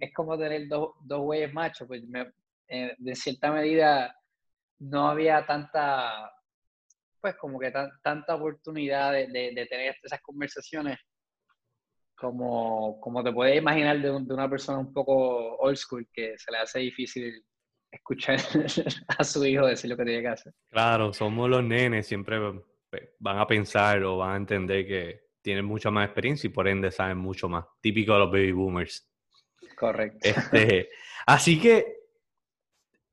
es 0.00 0.14
como 0.14 0.38
tener 0.38 0.68
dos, 0.68 0.90
dos 1.00 1.20
güeyes 1.20 1.52
machos, 1.52 1.88
pues 1.88 2.02
eh, 2.68 2.94
de 2.98 3.14
cierta 3.14 3.50
medida 3.50 4.14
no 4.80 5.08
había 5.08 5.46
tanta, 5.46 6.30
pues 7.20 7.36
como 7.36 7.58
que 7.58 7.72
tanta 8.02 8.34
oportunidad 8.34 9.12
de, 9.12 9.66
tener 9.68 9.96
esas 10.02 10.20
conversaciones 10.20 10.98
como, 12.18 13.00
como 13.00 13.22
te 13.22 13.32
puedes 13.32 13.56
imaginar 13.56 14.00
de, 14.00 14.10
de, 14.10 14.34
una 14.34 14.50
persona 14.50 14.78
un 14.78 14.92
poco 14.92 15.56
old 15.56 15.76
school 15.76 16.08
que 16.12 16.34
se 16.36 16.50
le 16.50 16.58
hace 16.58 16.80
difícil 16.80 17.44
escuchar 17.90 18.38
a 19.18 19.24
su 19.24 19.44
hijo 19.44 19.66
decir 19.66 19.90
lo 19.90 19.96
que 19.96 20.04
tiene 20.04 20.22
que 20.22 20.28
hacer. 20.28 20.52
Claro, 20.68 21.12
somos 21.12 21.48
los 21.48 21.62
nenes, 21.62 22.06
siempre 22.06 22.38
van 22.38 23.38
a 23.38 23.46
pensar 23.46 24.02
o 24.02 24.18
van 24.18 24.32
a 24.32 24.36
entender 24.36 24.86
que 24.86 25.28
tienen 25.40 25.64
mucha 25.64 25.90
más 25.90 26.06
experiencia 26.06 26.48
y 26.48 26.52
por 26.52 26.68
ende 26.68 26.90
saben 26.90 27.18
mucho 27.18 27.48
más. 27.48 27.64
Típico 27.80 28.12
de 28.12 28.18
los 28.18 28.30
baby 28.30 28.52
boomers. 28.52 29.08
Correcto. 29.76 30.18
Este, 30.22 30.90
así 31.26 31.60
que 31.60 31.98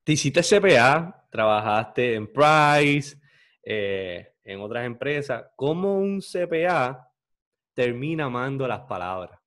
te 0.02 0.12
hiciste 0.12 0.42
CPA, 0.42 1.26
trabajaste 1.30 2.14
en 2.14 2.32
Price, 2.32 3.16
eh, 3.62 4.34
en 4.44 4.60
otras 4.60 4.84
empresas. 4.84 5.46
¿Cómo 5.56 5.98
un 5.98 6.20
CPA 6.20 7.05
termina 7.76 8.24
amando 8.24 8.66
las 8.66 8.80
palabras? 8.80 9.38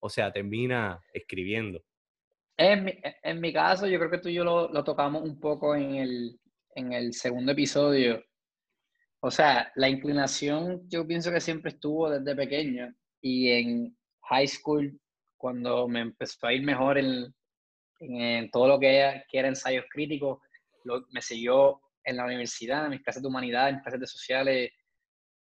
O 0.00 0.08
sea, 0.08 0.32
termina 0.32 1.02
escribiendo. 1.12 1.82
En 2.56 3.40
mi, 3.40 3.52
caso, 3.52 3.86
yo 3.86 3.98
creo 3.98 4.10
que 4.10 4.18
tú 4.18 4.28
y 4.28 4.34
yo 4.34 4.44
lo, 4.44 4.84
tocamos 4.84 5.22
un 5.22 5.40
poco 5.40 5.74
en 5.74 5.96
el, 5.96 6.40
en 6.74 6.92
el 6.92 7.12
segundo 7.14 7.52
episodio. 7.52 8.22
O 9.20 9.30
sea, 9.30 9.72
la 9.74 9.88
inclinación 9.88 10.82
yo 10.88 11.06
pienso 11.06 11.32
que 11.32 11.40
siempre 11.40 11.72
estuvo 11.72 12.08
desde 12.10 12.36
pequeño 12.36 12.94
y 13.20 13.50
en 13.50 13.96
high 14.28 14.46
school, 14.46 14.98
cuando 15.36 15.88
me 15.88 16.00
empezó 16.00 16.46
a 16.46 16.52
ir 16.52 16.62
mejor 16.62 16.98
en, 16.98 17.34
en, 17.98 18.50
todo 18.50 18.68
lo 18.68 18.78
que 18.78 18.98
era 19.32 19.48
ensayos 19.48 19.86
críticos, 19.90 20.38
me 21.10 21.22
siguió 21.22 21.80
en 22.04 22.16
la 22.16 22.26
universidad, 22.26 22.84
en 22.84 22.90
mis 22.90 23.02
clases 23.02 23.22
de 23.22 23.28
humanidad, 23.28 23.70
en 23.70 23.76
mis 23.76 23.82
clases 23.82 24.00
de 24.00 24.06
sociales, 24.06 24.70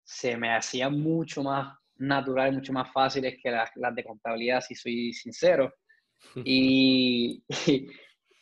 se 0.04 0.38
me 0.38 0.54
hacía 0.54 0.90
mucho 0.90 1.44
más 1.44 1.81
natural, 2.02 2.54
mucho 2.54 2.74
más 2.74 2.92
fáciles 2.92 3.38
que 3.42 3.52
las, 3.52 3.70
las 3.76 3.96
de 3.96 4.04
contabilidad, 4.04 4.62
si 4.62 4.76
soy 4.76 5.14
sincero. 5.14 5.74
Y, 6.46 7.44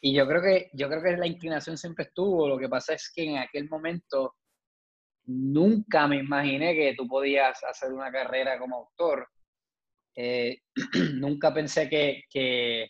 y, 0.01 0.13
yo, 0.13 0.27
creo 0.27 0.41
que, 0.41 0.69
yo 0.73 0.89
creo 0.89 1.01
que 1.01 1.15
la 1.15 1.27
inclinación 1.27 1.77
siempre 1.77 2.05
estuvo. 2.05 2.47
Lo 2.47 2.57
que 2.57 2.67
pasa 2.67 2.93
es 2.93 3.09
que 3.15 3.23
en 3.23 3.37
aquel 3.37 3.69
momento 3.69 4.35
nunca 5.25 6.05
me 6.07 6.17
imaginé 6.17 6.75
que 6.75 6.93
tú 6.97 7.07
podías 7.07 7.63
hacer 7.63 7.93
una 7.93 8.11
carrera 8.11 8.59
como 8.59 8.77
autor. 8.77 9.29
Eh, 10.15 10.57
nunca 11.15 11.53
pensé 11.53 11.87
que, 11.87 12.23
que, 12.29 12.89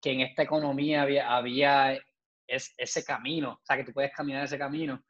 que, 0.00 0.12
en 0.12 0.20
esta 0.22 0.44
economía 0.44 1.02
había, 1.02 1.36
había 1.36 2.00
ese 2.46 3.04
camino, 3.04 3.52
o 3.52 3.60
sea, 3.64 3.76
que 3.76 3.84
tú 3.84 3.92
puedes 3.92 4.12
caminar 4.12 4.44
ese 4.44 4.58
camino. 4.58 5.04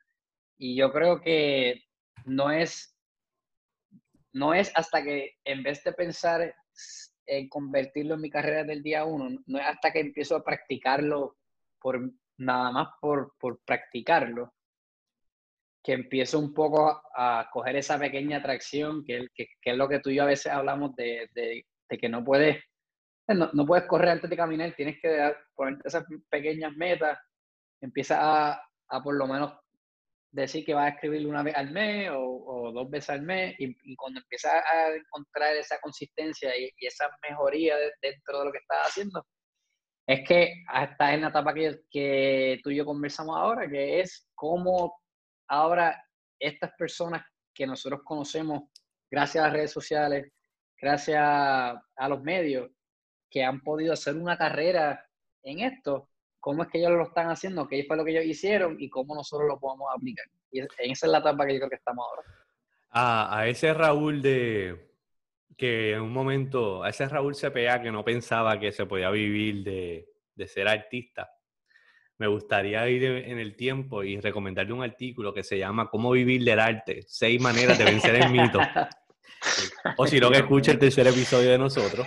Y 0.58 0.74
yo 0.74 0.92
creo 0.92 1.20
que 1.20 1.84
no 2.24 2.50
es, 2.50 2.96
no 4.32 4.54
es 4.54 4.72
hasta 4.74 5.02
que 5.02 5.36
en 5.44 5.62
vez 5.62 5.82
de 5.84 5.92
pensar 5.92 6.54
convertirlo 7.48 8.14
en 8.14 8.20
mi 8.20 8.30
carrera 8.30 8.64
del 8.64 8.82
día 8.82 9.04
uno. 9.04 9.40
No 9.46 9.58
es 9.58 9.66
hasta 9.66 9.92
que 9.92 10.00
empiezo 10.00 10.36
a 10.36 10.44
practicarlo 10.44 11.36
por 11.80 12.12
nada 12.38 12.72
más 12.72 12.88
por, 13.00 13.34
por 13.38 13.60
practicarlo 13.64 14.52
que 15.82 15.92
empiezo 15.92 16.38
un 16.38 16.52
poco 16.52 17.02
a, 17.14 17.48
coger 17.52 17.76
esa 17.76 17.98
pequeña 17.98 18.38
atracción 18.38 19.02
que, 19.04 19.28
que, 19.34 19.48
es 19.62 19.76
lo 19.76 19.88
que 19.88 20.00
tú 20.00 20.10
y 20.10 20.16
yo 20.16 20.24
a 20.24 20.26
veces 20.26 20.52
hablamos 20.52 20.94
de, 20.94 21.28
de, 21.34 21.64
que 21.98 22.08
no 22.08 22.22
puedes 22.22 22.62
no, 23.28 23.48
no, 23.52 23.64
puedes 23.64 23.86
correr 23.86 24.10
antes 24.10 24.28
de 24.28 24.36
caminar, 24.36 24.74
tienes 24.74 25.00
que 25.00 25.34
ponerte 25.54 25.86
esas 25.86 26.04
pequeñas 26.28 26.74
metas, 26.74 27.16
empieza 27.80 28.18
a, 28.20 28.62
a 28.88 29.02
por 29.02 29.14
lo 29.14 29.26
menos 29.26 29.52
decir 30.32 30.64
que 30.64 30.74
vas 30.74 30.86
a 30.86 30.94
escribir 30.94 31.26
una 31.26 31.42
vez 31.42 31.54
al 31.56 31.70
mes 31.70 32.10
o, 32.12 32.70
dos 32.72 32.88
veces 32.88 33.10
al 33.10 33.22
mes 33.22 33.54
y, 33.58 33.96
cuando 33.96 34.20
empiezas 34.20 34.52
a 34.52 34.94
encontrar 34.94 35.56
esa 35.56 35.78
consistencia 35.80 36.56
y, 36.56 36.70
esa 36.86 37.08
mejoría 37.28 37.76
dentro 38.00 38.38
de 38.38 38.44
lo 38.44 38.52
que 38.52 38.58
estás 38.58 38.88
haciendo, 38.88 39.26
es 40.06 40.26
que 40.26 40.52
estás 40.82 41.12
en 41.14 41.22
la 41.22 41.28
etapa 41.28 41.52
que, 41.54 41.80
que 41.90 42.60
tú 42.62 42.70
y 42.70 42.76
yo 42.76 42.84
conversamos 42.84 43.36
ahora, 43.36 43.68
que 43.68 44.00
es 44.00 44.28
cómo 44.34 45.00
ahora 45.48 46.00
estas 46.38 46.72
personas 46.78 47.24
que 47.54 47.66
nosotros 47.66 48.00
conocemos 48.04 48.62
gracias 49.10 49.42
a 49.42 49.48
las 49.48 49.56
redes 49.56 49.72
sociales, 49.72 50.32
gracias 50.80 51.20
a 51.22 52.08
los 52.08 52.22
medios, 52.22 52.70
que 53.30 53.44
han 53.44 53.60
podido 53.60 53.92
hacer 53.92 54.16
una 54.16 54.36
carrera 54.36 55.04
en 55.44 55.60
esto, 55.60 56.09
cómo 56.40 56.62
es 56.62 56.68
que 56.70 56.78
ellos 56.78 56.92
lo 56.92 57.04
están 57.04 57.30
haciendo, 57.30 57.68
qué 57.68 57.84
fue 57.84 57.96
lo 57.96 58.04
que 58.04 58.12
ellos 58.12 58.24
hicieron 58.24 58.76
y 58.80 58.88
cómo 58.88 59.14
nosotros 59.14 59.48
lo 59.48 59.60
podemos 59.60 59.88
aplicar. 59.94 60.26
Y 60.50 60.60
esa 60.60 61.06
es 61.06 61.12
la 61.12 61.18
etapa 61.18 61.46
que 61.46 61.54
yo 61.54 61.60
creo 61.60 61.70
que 61.70 61.76
estamos 61.76 62.04
ahora. 62.08 62.22
A, 62.92 63.46
ese 63.46 63.72
Raúl 63.72 64.20
de 64.20 64.90
que 65.56 65.92
en 65.92 66.00
un 66.00 66.12
momento, 66.12 66.82
a 66.82 66.88
ese 66.88 67.06
Raúl 67.06 67.36
CPA 67.36 67.80
que 67.82 67.92
no 67.92 68.04
pensaba 68.04 68.58
que 68.58 68.72
se 68.72 68.86
podía 68.86 69.10
vivir 69.10 69.62
de, 69.62 70.08
de 70.34 70.48
ser 70.48 70.66
artista, 70.66 71.30
me 72.18 72.26
gustaría 72.26 72.86
ir 72.88 73.04
en 73.04 73.38
el 73.38 73.56
tiempo 73.56 74.02
y 74.02 74.20
recomendarle 74.20 74.72
un 74.72 74.82
artículo 74.82 75.32
que 75.32 75.42
se 75.42 75.58
llama 75.58 75.88
Cómo 75.88 76.10
vivir 76.10 76.44
del 76.44 76.60
arte, 76.60 77.02
seis 77.06 77.40
maneras 77.40 77.78
de 77.78 77.84
vencer 77.84 78.14
el 78.16 78.30
mito. 78.30 78.58
o 79.96 80.06
si 80.06 80.20
no, 80.20 80.30
que 80.30 80.38
escuche 80.38 80.72
el 80.72 80.78
tercer 80.78 81.06
episodio 81.06 81.50
de 81.50 81.58
nosotros. 81.58 82.06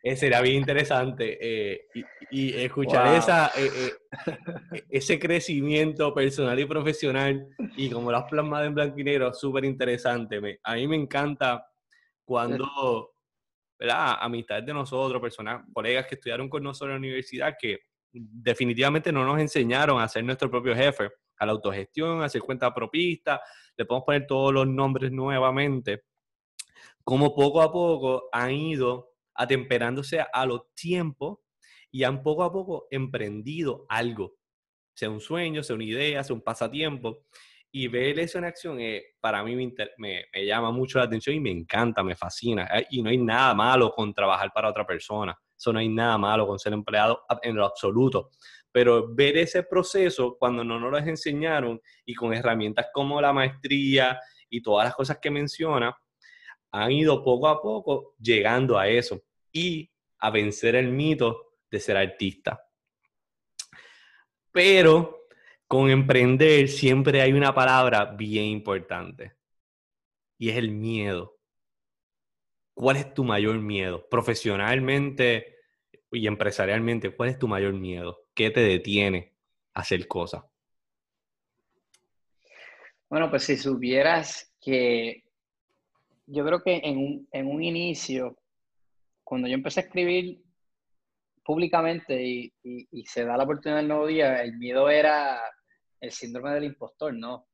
Eh, 0.00 0.14
sería 0.14 0.40
bien 0.40 0.56
interesante 0.56 1.38
eh, 1.40 1.88
y, 2.30 2.54
escuchar 2.54 3.16
esa, 3.16 3.50
eh, 3.56 3.92
ese 4.88 5.18
crecimiento 5.18 6.14
personal 6.14 6.58
y 6.58 6.66
profesional 6.66 7.48
y 7.76 7.90
como 7.90 8.12
lo 8.12 8.18
has 8.18 8.30
plasmado 8.30 8.64
en 8.64 8.74
blanco 8.74 8.98
y 9.00 9.04
negro, 9.04 9.34
súper 9.34 9.64
interesante. 9.64 10.60
a 10.62 10.74
mí 10.76 10.86
me 10.86 10.94
encanta 10.94 11.66
cuando, 12.24 13.12
¿verdad? 13.76 14.18
Amistades 14.20 14.66
de 14.66 14.72
nosotros, 14.72 15.20
personas, 15.20 15.64
colegas 15.72 16.06
que 16.06 16.14
estudiaron 16.14 16.48
con 16.48 16.62
nosotros 16.62 16.90
en 16.90 17.02
la 17.02 17.08
universidad, 17.08 17.56
que 17.58 17.80
definitivamente 18.12 19.10
no 19.10 19.24
nos 19.24 19.40
enseñaron 19.40 20.00
a 20.00 20.08
ser 20.08 20.22
nuestro 20.22 20.48
propio 20.48 20.76
jefe, 20.76 21.10
a 21.38 21.46
la 21.46 21.52
autogestión, 21.52 22.22
a 22.22 22.26
hacer 22.26 22.42
cuenta 22.42 22.72
propista, 22.72 23.40
le 23.76 23.84
podemos 23.84 24.04
poner 24.04 24.26
todos 24.26 24.52
los 24.52 24.66
nombres 24.66 25.10
nuevamente, 25.10 26.04
como 27.02 27.34
poco 27.34 27.62
a 27.62 27.72
poco 27.72 28.28
han 28.32 28.52
ido 28.52 29.07
atemperándose 29.38 30.20
a 30.20 30.44
los 30.44 30.74
tiempos 30.74 31.38
y 31.90 32.04
han 32.04 32.22
poco 32.22 32.42
a 32.42 32.52
poco 32.52 32.86
emprendido 32.90 33.86
algo, 33.88 34.36
sea 34.94 35.08
un 35.08 35.20
sueño, 35.20 35.62
sea 35.62 35.76
una 35.76 35.84
idea, 35.84 36.24
sea 36.24 36.34
un 36.34 36.42
pasatiempo. 36.42 37.24
Y 37.70 37.86
ver 37.86 38.18
eso 38.18 38.38
en 38.38 38.44
acción 38.44 38.80
eh, 38.80 39.14
para 39.20 39.44
mí 39.44 39.54
me, 39.54 39.72
me, 39.98 40.46
llama 40.46 40.70
mucho 40.70 40.98
la 40.98 41.04
atención 41.04 41.36
y 41.36 41.40
me 41.40 41.50
encanta, 41.50 42.02
me 42.02 42.16
fascina. 42.16 42.66
Eh, 42.74 42.86
y 42.90 43.02
no 43.02 43.10
hay 43.10 43.18
nada 43.18 43.54
malo 43.54 43.92
con 43.92 44.12
trabajar 44.12 44.50
para 44.52 44.70
otra 44.70 44.86
persona. 44.86 45.38
Eso 45.56 45.72
no 45.72 45.78
hay 45.78 45.88
nada 45.88 46.16
malo 46.16 46.46
con 46.46 46.58
ser 46.58 46.72
empleado 46.72 47.22
en 47.42 47.54
lo 47.54 47.66
absoluto. 47.66 48.30
Pero 48.72 49.14
ver 49.14 49.36
ese 49.36 49.62
proceso 49.64 50.36
cuando 50.38 50.64
no 50.64 50.80
nos 50.80 50.90
lo 50.90 50.98
enseñaron 50.98 51.80
y 52.06 52.14
con 52.14 52.32
herramientas 52.32 52.86
como 52.92 53.20
la 53.20 53.32
maestría 53.32 54.18
y 54.48 54.62
todas 54.62 54.86
las 54.86 54.94
cosas 54.94 55.18
que 55.20 55.30
menciona, 55.30 55.94
han 56.72 56.90
ido 56.90 57.22
poco 57.22 57.48
a 57.48 57.60
poco 57.60 58.14
llegando 58.18 58.78
a 58.78 58.88
eso 58.88 59.20
a 60.18 60.30
vencer 60.30 60.74
el 60.74 60.88
mito 60.88 61.54
de 61.70 61.80
ser 61.80 61.96
artista. 61.96 62.64
Pero 64.50 65.26
con 65.66 65.90
emprender 65.90 66.68
siempre 66.68 67.20
hay 67.20 67.32
una 67.32 67.54
palabra 67.54 68.06
bien 68.06 68.46
importante 68.46 69.34
y 70.38 70.50
es 70.50 70.56
el 70.56 70.70
miedo. 70.70 71.36
¿Cuál 72.74 72.96
es 72.96 73.12
tu 73.12 73.24
mayor 73.24 73.58
miedo? 73.58 74.08
Profesionalmente 74.08 75.56
y 76.10 76.26
empresarialmente, 76.26 77.14
¿cuál 77.14 77.30
es 77.30 77.38
tu 77.38 77.48
mayor 77.48 77.74
miedo? 77.74 78.28
¿Qué 78.34 78.50
te 78.50 78.60
detiene 78.60 79.34
a 79.74 79.80
hacer 79.80 80.06
cosas? 80.06 80.44
Bueno, 83.10 83.30
pues 83.30 83.44
si 83.44 83.56
supieras 83.56 84.54
que 84.60 85.24
yo 86.26 86.44
creo 86.44 86.62
que 86.62 86.80
en 86.84 86.98
un, 86.98 87.28
en 87.32 87.46
un 87.46 87.62
inicio 87.62 88.37
cuando 89.28 89.46
yo 89.46 89.54
empecé 89.56 89.80
a 89.80 89.82
escribir 89.82 90.42
públicamente 91.44 92.18
y, 92.62 93.04
se 93.04 93.26
da 93.26 93.36
la 93.36 93.44
oportunidad 93.44 93.80
del 93.80 93.88
nuevo 93.88 94.06
día, 94.06 94.42
el 94.42 94.56
miedo 94.56 94.88
era 94.88 95.38
el 96.00 96.12
síndrome 96.12 96.54
del 96.54 96.64
impostor, 96.64 97.12
¿no? 97.12 97.46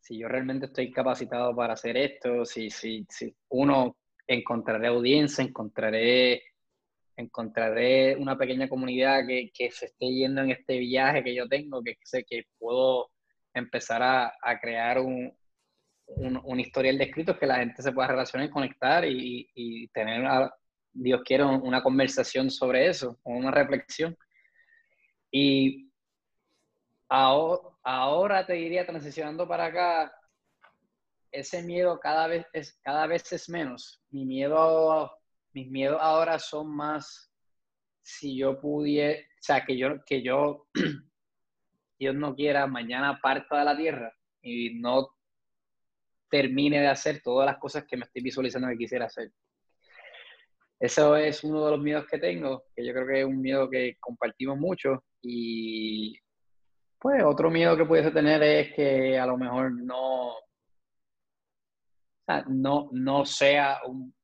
Si 0.00 0.18
yo 0.18 0.26
realmente 0.26 0.66
estoy 0.66 0.90
capacitado 0.90 1.54
para 1.54 1.74
hacer 1.74 1.96
esto, 1.96 2.44
si, 2.44 2.70
si, 2.70 3.06
si 3.08 3.32
uno 3.50 3.96
encontraré 4.26 4.88
audiencia, 4.88 5.44
encontraré, 5.44 6.42
encontraré 7.16 8.16
una 8.16 8.36
pequeña 8.36 8.68
comunidad 8.68 9.24
que, 9.28 9.52
que, 9.54 9.70
se 9.70 9.86
esté 9.86 10.06
yendo 10.06 10.42
en 10.42 10.50
este 10.50 10.76
viaje 10.78 11.22
que 11.22 11.36
yo 11.36 11.46
tengo, 11.46 11.84
que 11.84 11.96
sé 12.02 12.24
que 12.24 12.46
puedo 12.58 13.12
empezar 13.54 14.02
a, 14.02 14.32
a 14.42 14.58
crear 14.58 14.98
un, 14.98 15.32
un, 16.06 16.40
un, 16.42 16.58
historial 16.60 16.98
de 16.98 17.04
escritos 17.04 17.38
que 17.38 17.46
la 17.46 17.58
gente 17.58 17.80
se 17.80 17.92
pueda 17.92 18.08
relacionar 18.08 18.48
y 18.48 18.50
conectar 18.50 19.04
y, 19.04 19.48
y 19.54 19.86
tener 19.88 20.26
Dios 20.98 21.22
quiere 21.24 21.44
una 21.44 21.82
conversación 21.82 22.50
sobre 22.50 22.88
eso, 22.88 23.18
una 23.24 23.50
reflexión. 23.50 24.16
Y 25.30 25.90
ahora, 27.08 28.46
te 28.46 28.54
diría, 28.54 28.86
transicionando 28.86 29.46
para 29.46 29.66
acá, 29.66 30.12
ese 31.30 31.62
miedo 31.62 32.00
cada 32.00 32.26
vez 32.26 32.46
es, 32.52 32.78
cada 32.82 33.06
vez 33.06 33.30
es 33.32 33.48
menos. 33.48 34.02
Mi 34.10 34.24
miedo, 34.24 35.10
mis 35.52 35.68
miedos 35.70 35.98
ahora 36.00 36.38
son 36.38 36.74
más 36.74 37.30
si 38.02 38.36
yo 38.38 38.58
pudiera, 38.60 39.18
o 39.20 39.42
sea, 39.42 39.64
que 39.64 39.76
yo, 39.76 40.02
que 40.04 40.22
yo, 40.22 40.66
Dios 41.98 42.14
no 42.14 42.34
quiera, 42.34 42.66
mañana 42.66 43.20
parta 43.20 43.58
de 43.58 43.64
la 43.64 43.76
tierra 43.76 44.14
y 44.40 44.78
no 44.78 45.10
termine 46.30 46.80
de 46.80 46.88
hacer 46.88 47.20
todas 47.22 47.46
las 47.46 47.58
cosas 47.58 47.84
que 47.84 47.96
me 47.96 48.04
estoy 48.04 48.22
visualizando 48.22 48.68
que 48.68 48.78
quisiera 48.78 49.06
hacer. 49.06 49.32
Eso 50.78 51.16
es 51.16 51.42
uno 51.42 51.64
de 51.64 51.70
los 51.70 51.80
miedos 51.80 52.06
que 52.06 52.18
tengo, 52.18 52.64
que 52.74 52.84
yo 52.84 52.92
creo 52.92 53.06
que 53.06 53.20
es 53.20 53.26
un 53.26 53.40
miedo 53.40 53.70
que 53.70 53.96
compartimos 53.98 54.58
mucho. 54.58 55.02
Y 55.22 56.18
pues 56.98 57.22
otro 57.24 57.50
miedo 57.50 57.76
que 57.76 57.86
pudiese 57.86 58.10
tener 58.10 58.42
es 58.42 58.74
que 58.74 59.18
a 59.18 59.26
lo 59.26 59.38
mejor 59.38 59.72
no, 59.72 60.34
no, 62.48 62.90
no 62.92 63.24
sea 63.24 63.80
un, 63.86 64.14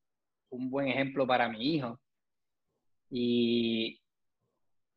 buen 0.51 0.89
ejemplo 0.89 1.27
para 1.27 1.49
mi 1.49 1.75
hijo. 1.75 1.99
Y 3.11 3.99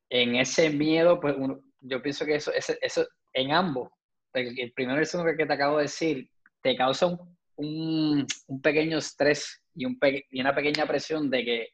en 0.10 0.36
ese 0.36 0.70
miedo, 0.70 1.20
pues 1.22 1.36
yo 1.80 2.02
pienso 2.02 2.26
que 2.26 2.36
eso, 2.36 2.52
eso, 2.54 3.08
en 3.34 3.52
ambos, 3.52 3.89
el, 4.34 4.74
primero 4.74 5.02
y 5.02 5.30
el 5.30 5.38
que 5.38 5.46
te 5.46 5.54
acabo 5.54 5.78
de 5.78 5.84
decir, 5.84 6.30
te 6.62 6.76
causa 6.76 7.08
un, 7.56 8.28
un 8.48 8.62
pequeño 8.62 8.98
estrés 8.98 9.64
y, 9.76 9.86
un 9.86 10.00
y 10.32 10.42
una 10.42 10.56
pequeña 10.56 10.86
presión 10.86 11.30
de 11.30 11.46
que 11.46 11.70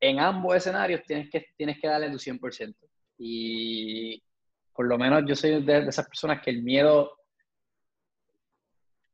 en 0.00 0.20
ambos 0.20 0.56
escenarios 0.56 1.02
tienes 1.06 1.30
que, 1.30 1.46
tienes 1.56 1.80
que 1.80 1.88
darle 1.88 2.10
tu 2.10 2.18
100%. 2.18 2.74
Y 3.18 4.22
por 4.74 4.86
lo 4.86 4.98
menos 4.98 5.24
yo 5.26 5.34
soy 5.34 5.64
de, 5.64 5.78
esas 5.88 6.06
personas 6.06 6.42
que 6.42 6.50
el 6.50 6.62
miedo, 6.62 7.16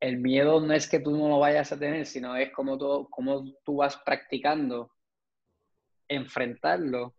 el 0.00 0.18
miedo 0.18 0.61
no 0.61 0.72
es 0.72 0.88
que 0.88 0.98
tú 0.98 1.16
no 1.16 1.28
lo 1.28 1.38
vayas 1.38 1.70
a 1.70 1.78
tener, 1.78 2.07
sino 2.07 2.35
es 2.37 2.50
como 2.52 2.76
tú, 2.76 3.09
como 3.11 3.44
tú 3.64 3.76
vas 3.76 3.96
practicando 3.98 4.90
enfrentarlo 6.09 7.14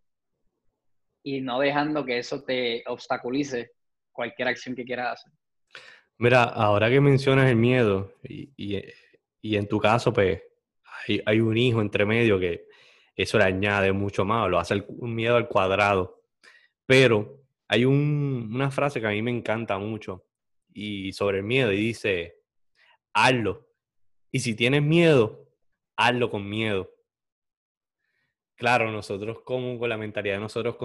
y 1.24 1.40
no 1.40 1.60
dejando 1.60 2.04
que 2.04 2.18
eso 2.18 2.44
te 2.44 2.84
obstaculice 2.88 3.72
cualquier 4.12 4.50
acción 4.50 4.76
que 4.76 4.84
quieras 4.84 5.14
hacer. 5.14 5.34
Mira, 6.18 6.44
ahora 6.44 6.90
que 6.90 7.00
mencionas 7.00 7.50
el 7.50 7.56
miedo 7.56 8.14
y, 8.24 8.52
y, 8.58 8.84
y 9.42 9.56
en 9.56 9.68
tu 9.68 9.80
caso, 9.80 10.12
pues 10.14 10.42
hay, 11.26 11.40
un 11.40 11.58
hijo 11.58 11.82
entre 11.82 12.06
medio 12.06 12.40
que 12.40 12.68
eso 13.16 13.38
le 13.38 13.44
añade 13.44 13.92
mucho 13.92 14.26
más, 14.26 14.50
lo 14.50 14.60
hace 14.60 14.84
un 14.88 15.14
miedo 15.14 15.36
al 15.36 15.48
cuadrado. 15.48 16.22
Pero 16.86 17.42
hay 17.68 17.86
una 17.86 18.72
frase 18.72 19.00
que 19.00 19.08
a 19.08 19.12
mí 19.12 19.22
me 19.22 19.32
encanta 19.32 19.78
mucho 19.78 20.26
y 20.74 21.14
sobre 21.14 21.40
el 21.40 21.44
miedo 21.44 21.72
y 21.72 21.78
dice, 21.78 22.40
hazlo. 23.14 23.68
Y 24.32 24.40
si 24.40 24.56
tienes 24.56 24.82
miedo, 24.82 25.48
hazlo 25.96 26.30
con 26.30 26.50
miedo. 26.50 26.90
Claro, 28.56 28.92
nosotros 28.92 29.42
como 29.44 29.78
con 29.78 29.90
la 29.90 29.98
mentalidad 29.98 30.36
de 30.36 30.42
nosotros 30.42 30.78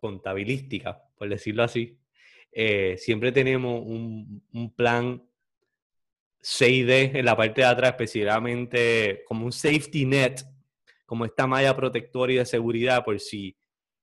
contabilística, 0.00 1.02
por 1.16 1.28
decirlo 1.28 1.62
así, 1.62 1.98
eh, 2.52 2.96
siempre 2.98 3.32
tenemos 3.32 3.84
un 3.86 4.72
plan 4.74 5.27
6D 6.42 7.16
en 7.18 7.24
la 7.24 7.36
parte 7.36 7.62
de 7.62 7.66
atrás, 7.66 7.90
específicamente 7.90 9.22
como 9.26 9.44
un 9.44 9.52
safety 9.52 10.04
net, 10.04 10.40
como 11.06 11.24
esta 11.24 11.46
malla 11.46 11.74
protectora 11.74 12.32
y 12.32 12.36
de 12.36 12.46
seguridad, 12.46 13.04
por 13.04 13.18
si 13.18 13.56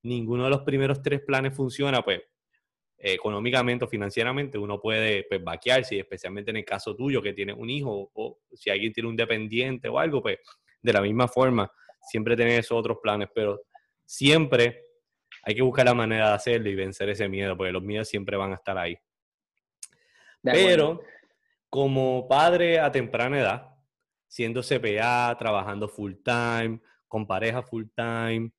ninguno 0.04 0.45
de 0.45 0.50
los 0.50 0.62
primeros 0.62 1.02
tres 1.02 1.21
planes 1.21 1.56
funciona, 1.56 2.02
pues 2.02 2.21
económicamente 2.98 3.86
o 3.86 3.88
financieramente 3.88 4.58
uno 4.58 4.80
puede 4.80 5.26
pues, 5.30 5.43
vaquearse, 5.43 6.00
especialmente 6.00 6.52
en 6.52 6.58
el 6.58 6.65
caso 6.65 6.95
tuyo 6.95 7.21
que 7.21 7.34
tienes 7.34 7.56
un 7.58 7.69
hijo 7.69 8.12
o 8.13 8.39
si 8.54 8.69
alguien 8.69 8.93
tiene 8.93 9.10
un 9.10 9.15
dependiente 9.15 9.88
o 9.89 10.00
algo, 10.00 10.21
pues 10.21 10.39
de 10.82 10.93
la 10.93 11.02
misma 11.02 11.28
forma, 11.28 11.71
siempre 12.02 12.36
tener 12.36 12.60
esos 12.60 12.78
otros 12.78 12.98
planes, 13.02 13.30
pero 13.34 13.62
siempre 14.06 14.82
hay 15.43 15.56
que 15.56 15.62
buscar 15.62 15.86
la 15.86 15.93
manera 15.93 16.30
de 16.30 16.36
hacerlo 16.36 16.69
y 16.69 16.76
vencer 16.76 17.10
ese 17.10 17.28
miedo, 17.28 17.56
porque 17.58 17.71
los 17.71 17.84
miedos 17.84 18.08
siempre 18.08 18.38
van 18.38 18.52
a 18.52 18.56
estar 18.56 18.78
ahí. 18.78 18.98
Pero 20.41 21.02
como 21.75 22.25
padre 22.29 22.79
a 22.79 22.89
temprana 22.89 23.38
edad, 23.38 23.75
siendo 24.29 24.61
CPA, 24.63 25.35
trabajando 25.38 25.89
full 25.89 26.13
time, 26.23 26.79
con 27.05 27.27
pareja 27.27 27.63
full 27.63 27.88
time, 27.93 28.53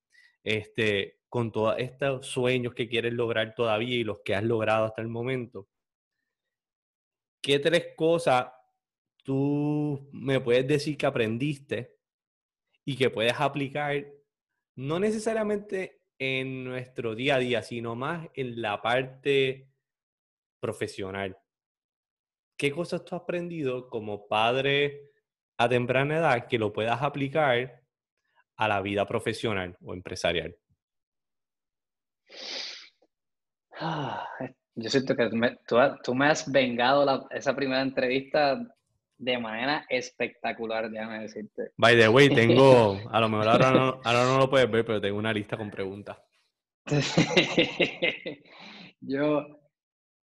este, 0.45 1.21
con 1.31 1.51
todos 1.51 1.77
estos 1.79 2.27
sueños 2.27 2.75
que 2.75 2.91
quieres 2.91 3.15
lograr 3.15 3.55
todavía 3.55 3.97
y 3.97 4.05
los 4.05 4.21
que 4.23 4.35
has 4.35 4.45
logrado 4.45 4.85
hasta 4.85 5.01
el 5.01 5.09
momento, 5.09 5.67
¿qué 7.41 7.59
tres 7.59 7.95
cosas 7.97 8.49
tú 9.23 10.11
me 10.13 10.39
puedes 10.39 10.69
decir 10.69 10.99
que 10.99 11.07
aprendiste 11.07 11.97
y 12.85 12.99
que 12.99 13.09
puedes 13.09 13.41
aplicar 13.41 14.13
no 14.75 15.01
necesariamente 15.01 16.03
en 16.19 16.65
nuestro 16.65 17.15
día 17.15 17.37
a 17.37 17.39
día, 17.39 17.63
sino 17.63 17.95
más 17.97 18.29
en 18.35 18.61
la 18.61 18.83
parte 18.83 19.71
profesional? 20.61 21.39
¿Qué 22.57 22.71
cosas 22.71 23.05
tú 23.05 23.15
has 23.15 23.23
aprendido 23.23 23.89
como 23.89 24.27
padre 24.29 25.11
a 25.59 25.69
temprana 25.69 26.19
edad 26.19 26.47
que 26.49 26.59
lo 26.59 26.73
puedas 26.73 27.03
aplicar 27.03 27.83
a 28.57 28.69
la 28.69 28.81
vida 28.81 29.07
profesional 29.07 29.77
o 29.83 29.93
empresarial? 29.93 30.57
Ah, 33.79 34.27
yo 34.75 34.89
siento 34.89 35.15
que 35.15 35.29
tú, 36.03 36.15
me 36.15 36.27
has 36.27 36.51
vengado 36.51 37.29
esa 37.31 37.55
primera 37.55 37.83
entrevista 37.83 38.59
de 39.19 39.39
manera 39.39 39.85
espectacular, 39.89 40.91
déjame 40.91 41.23
decirte. 41.23 41.73
By 41.77 41.99
the 41.99 42.09
way, 42.09 42.29
tengo, 42.31 42.99
a 43.11 43.21
lo 43.21 43.29
mejor 43.29 43.49
ahora 43.49 43.71
no, 43.71 44.01
ahora 44.03 44.25
no 44.25 44.39
lo 44.39 44.51
puedes 44.51 44.71
ver, 44.71 44.85
pero 44.85 45.01
tengo 45.01 45.19
una 45.19 45.33
lista 45.33 45.57
con 45.59 45.71
preguntas. 45.71 46.19
yo, 49.01 49.61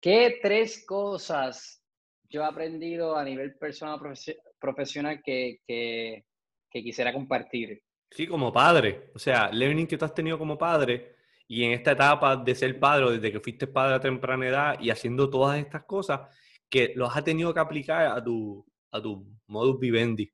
¿qué 0.01 0.39
tres 0.43 0.85
cosas 0.87 1.86
yo 2.29 2.43
he 2.43 2.45
aprendido 2.45 3.17
a 3.17 3.25
nivel 3.25 3.55
personal 3.55 3.99
profesional 4.59 5.21
que, 5.25 5.59
que, 5.67 6.25
quisiera 6.71 7.13
compartir? 7.13 7.83
Sí, 8.11 8.27
como 8.27 8.53
padre. 8.53 9.11
O 9.15 9.19
sea, 9.19 9.51
learning 9.51 9.87
que 9.87 9.97
tú 9.97 10.05
has 10.05 10.15
tenido 10.15 10.39
como 10.39 10.59
padre 10.59 11.17
y 11.49 11.65
en 11.65 11.73
esta 11.73 11.93
etapa 11.93 12.37
de 12.37 12.55
ser 12.55 12.79
padre, 12.79 13.13
desde 13.13 13.33
que 13.33 13.41
fuiste 13.41 13.67
padre 13.67 13.97
a 13.97 14.01
temprana 14.01 14.47
edad 14.47 14.81
y 14.81 14.91
haciendo 14.91 15.31
todas 15.31 15.59
estas 15.59 15.85
cosas, 15.85 16.21
que 16.69 16.93
los 16.97 17.15
has 17.17 17.25
tenido 17.25 17.55
que 17.55 17.61
aplicar 17.61 18.07
a 18.09 18.23
tu, 18.23 18.67
a 18.91 19.01
tu 19.01 19.27
modus 19.47 19.79
vivendi. 19.81 20.31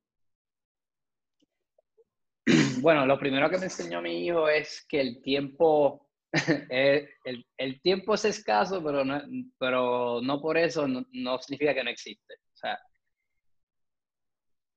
Bueno, 2.80 3.06
lo 3.06 3.16
primero 3.16 3.48
que 3.48 3.58
me 3.58 3.64
enseñó 3.64 4.02
mi 4.02 4.26
hijo 4.26 4.48
es 4.48 4.84
que 4.88 5.00
el 5.00 5.22
tiempo, 5.22 6.08
el, 6.70 7.46
el, 7.58 7.82
tiempo 7.82 8.14
es 8.14 8.24
escaso, 8.24 8.82
pero 8.82 9.04
no, 9.04 9.20
pero 9.58 10.20
no 10.22 10.40
por 10.40 10.56
eso 10.56 10.88
no, 10.88 11.38
significa 11.38 11.74
que 11.74 11.84
no 11.84 11.90
existe. 11.90 12.34
O 12.34 12.56
sea, 12.56 12.78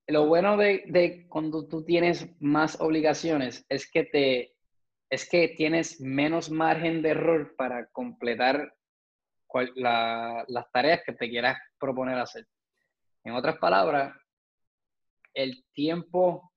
lo 0.08 0.26
bueno 0.26 0.56
de, 0.56 0.84
de, 0.86 1.26
cuando 1.28 1.66
tú 1.66 1.84
tienes 1.84 2.28
más 2.40 2.80
obligaciones 2.80 3.64
es 3.68 3.90
que 3.90 4.04
te 4.04 4.56
es 5.08 5.28
que 5.28 5.48
tienes 5.48 6.00
menos 6.00 6.50
margen 6.50 7.00
de 7.02 7.10
error 7.10 7.54
para 7.56 7.86
completar 7.90 8.72
las 9.76 10.70
tareas 10.72 11.00
que 11.06 11.12
te 11.12 11.30
quieras 11.30 11.58
proponer 11.78 12.18
hacer. 12.18 12.46
En 13.24 13.34
otras 13.34 13.58
palabras, 13.58 14.14
el 15.32 15.64
tiempo 15.72 16.52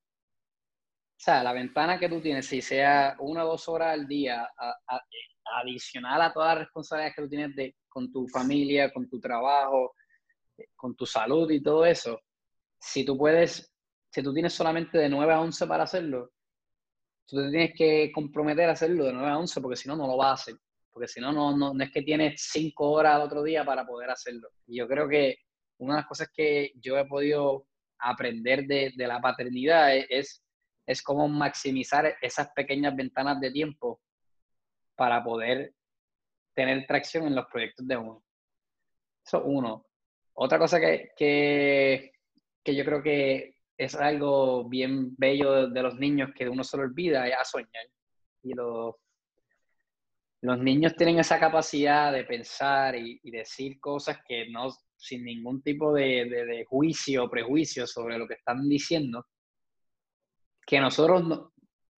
o 1.20 1.22
sea, 1.22 1.44
la 1.44 1.52
ventana 1.52 2.00
que 2.00 2.08
tú 2.08 2.22
tienes, 2.22 2.46
si 2.46 2.62
sea 2.62 3.18
una 3.20 3.44
o 3.44 3.50
dos 3.50 3.68
horas 3.68 3.94
al 3.94 4.08
día, 4.08 4.50
adicional 5.58 6.22
a 6.22 6.32
todas 6.32 6.56
las 6.56 6.60
responsabilidades 6.60 7.14
que 7.14 7.22
tú 7.24 7.30
tienes 7.30 7.56
de, 7.58 7.76
con 7.90 8.10
tu 8.10 8.26
familia, 8.30 8.90
con 8.94 9.10
tu 9.10 9.20
trabajo, 9.20 9.96
con 10.78 10.96
tu 10.96 11.06
salud 11.06 11.52
y 11.52 11.62
todo 11.62 11.86
eso, 11.86 12.22
si 12.80 13.04
tú 13.04 13.18
puedes, 13.18 13.70
si 14.10 14.24
tú 14.24 14.34
tienes 14.34 14.54
solamente 14.54 14.98
de 14.98 15.10
9 15.10 15.34
a 15.34 15.42
11 15.42 15.68
para 15.68 15.84
hacerlo, 15.84 16.32
tú 17.26 17.44
te 17.44 17.50
tienes 17.50 17.74
que 17.76 18.14
comprometer 18.14 18.70
a 18.70 18.74
hacerlo 18.74 19.04
de 19.04 19.12
9 19.12 19.30
a 19.30 19.40
11 19.40 19.60
porque 19.60 19.76
si 19.76 19.90
no, 19.90 19.98
no 19.98 20.08
lo 20.08 20.16
vas 20.16 20.30
a 20.30 20.34
hacer. 20.42 20.56
Porque 20.90 21.10
si 21.10 21.20
no, 21.20 21.34
no, 21.34 21.74
no, 21.74 21.84
es 21.84 21.92
que 21.92 22.02
tienes 22.02 22.42
5 22.50 22.92
horas 22.92 23.16
al 23.16 23.24
otro 23.24 23.44
día 23.44 23.66
para 23.66 23.86
poder 23.86 24.10
hacerlo. 24.10 24.48
Y 24.68 24.78
yo 24.78 24.88
creo 24.88 25.10
que 25.10 25.36
una 25.80 25.96
de 25.96 26.00
las 26.00 26.08
cosas 26.08 26.30
que 26.34 26.72
yo 26.76 26.98
he 26.98 27.06
podido 27.06 27.66
aprender 27.98 28.66
de, 28.66 28.94
de 28.96 29.08
la 29.08 29.20
paternidad 29.20 29.94
es 29.94 30.06
es 30.10 30.49
cómo 31.04 31.28
maximizar 31.28 32.16
esas 32.20 32.50
pequeñas 32.54 32.96
ventanas 32.96 33.40
de 33.40 33.52
tiempo 33.52 34.02
para 34.96 35.24
poder 35.24 35.76
tener 36.56 36.86
tracción 36.88 37.28
en 37.28 37.36
los 37.36 37.46
proyectos 37.46 37.88
de 37.88 37.96
uno. 37.96 38.24
Eso 39.24 39.44
uno. 39.44 39.86
Otra 40.34 40.58
cosa 40.58 40.80
que, 40.80 41.12
que, 41.16 42.12
yo 42.76 42.84
creo 42.84 43.04
que 43.04 43.56
es 43.78 43.96
algo 43.96 44.68
bien 44.68 45.16
bello 45.16 45.68
de 45.68 45.82
los 45.84 45.96
niños 46.00 46.32
que 46.36 46.50
uno 46.50 46.64
se 46.64 46.78
lo 46.78 46.84
olvida 46.84 47.28
es 47.28 47.36
a 47.36 47.46
soñar. 47.46 47.86
Y 48.42 48.54
los, 48.56 48.96
los 50.42 50.58
niños 50.58 50.96
tienen 50.96 51.20
esa 51.20 51.40
capacidad 51.40 52.12
de 52.12 52.24
pensar 52.24 52.96
y, 52.96 53.20
decir 53.30 53.80
cosas 53.80 54.20
que 54.28 54.50
no, 54.50 54.70
sin 54.98 55.24
ningún 55.24 55.62
tipo 55.62 55.94
de, 55.94 56.26
de 56.26 56.66
juicio 56.66 57.26
o 57.26 57.30
prejuicio 57.30 57.86
sobre 57.86 58.18
lo 58.18 58.28
que 58.28 58.34
están 58.34 58.68
diciendo, 58.68 59.28
que 60.70 60.80
nosotros 60.80 61.50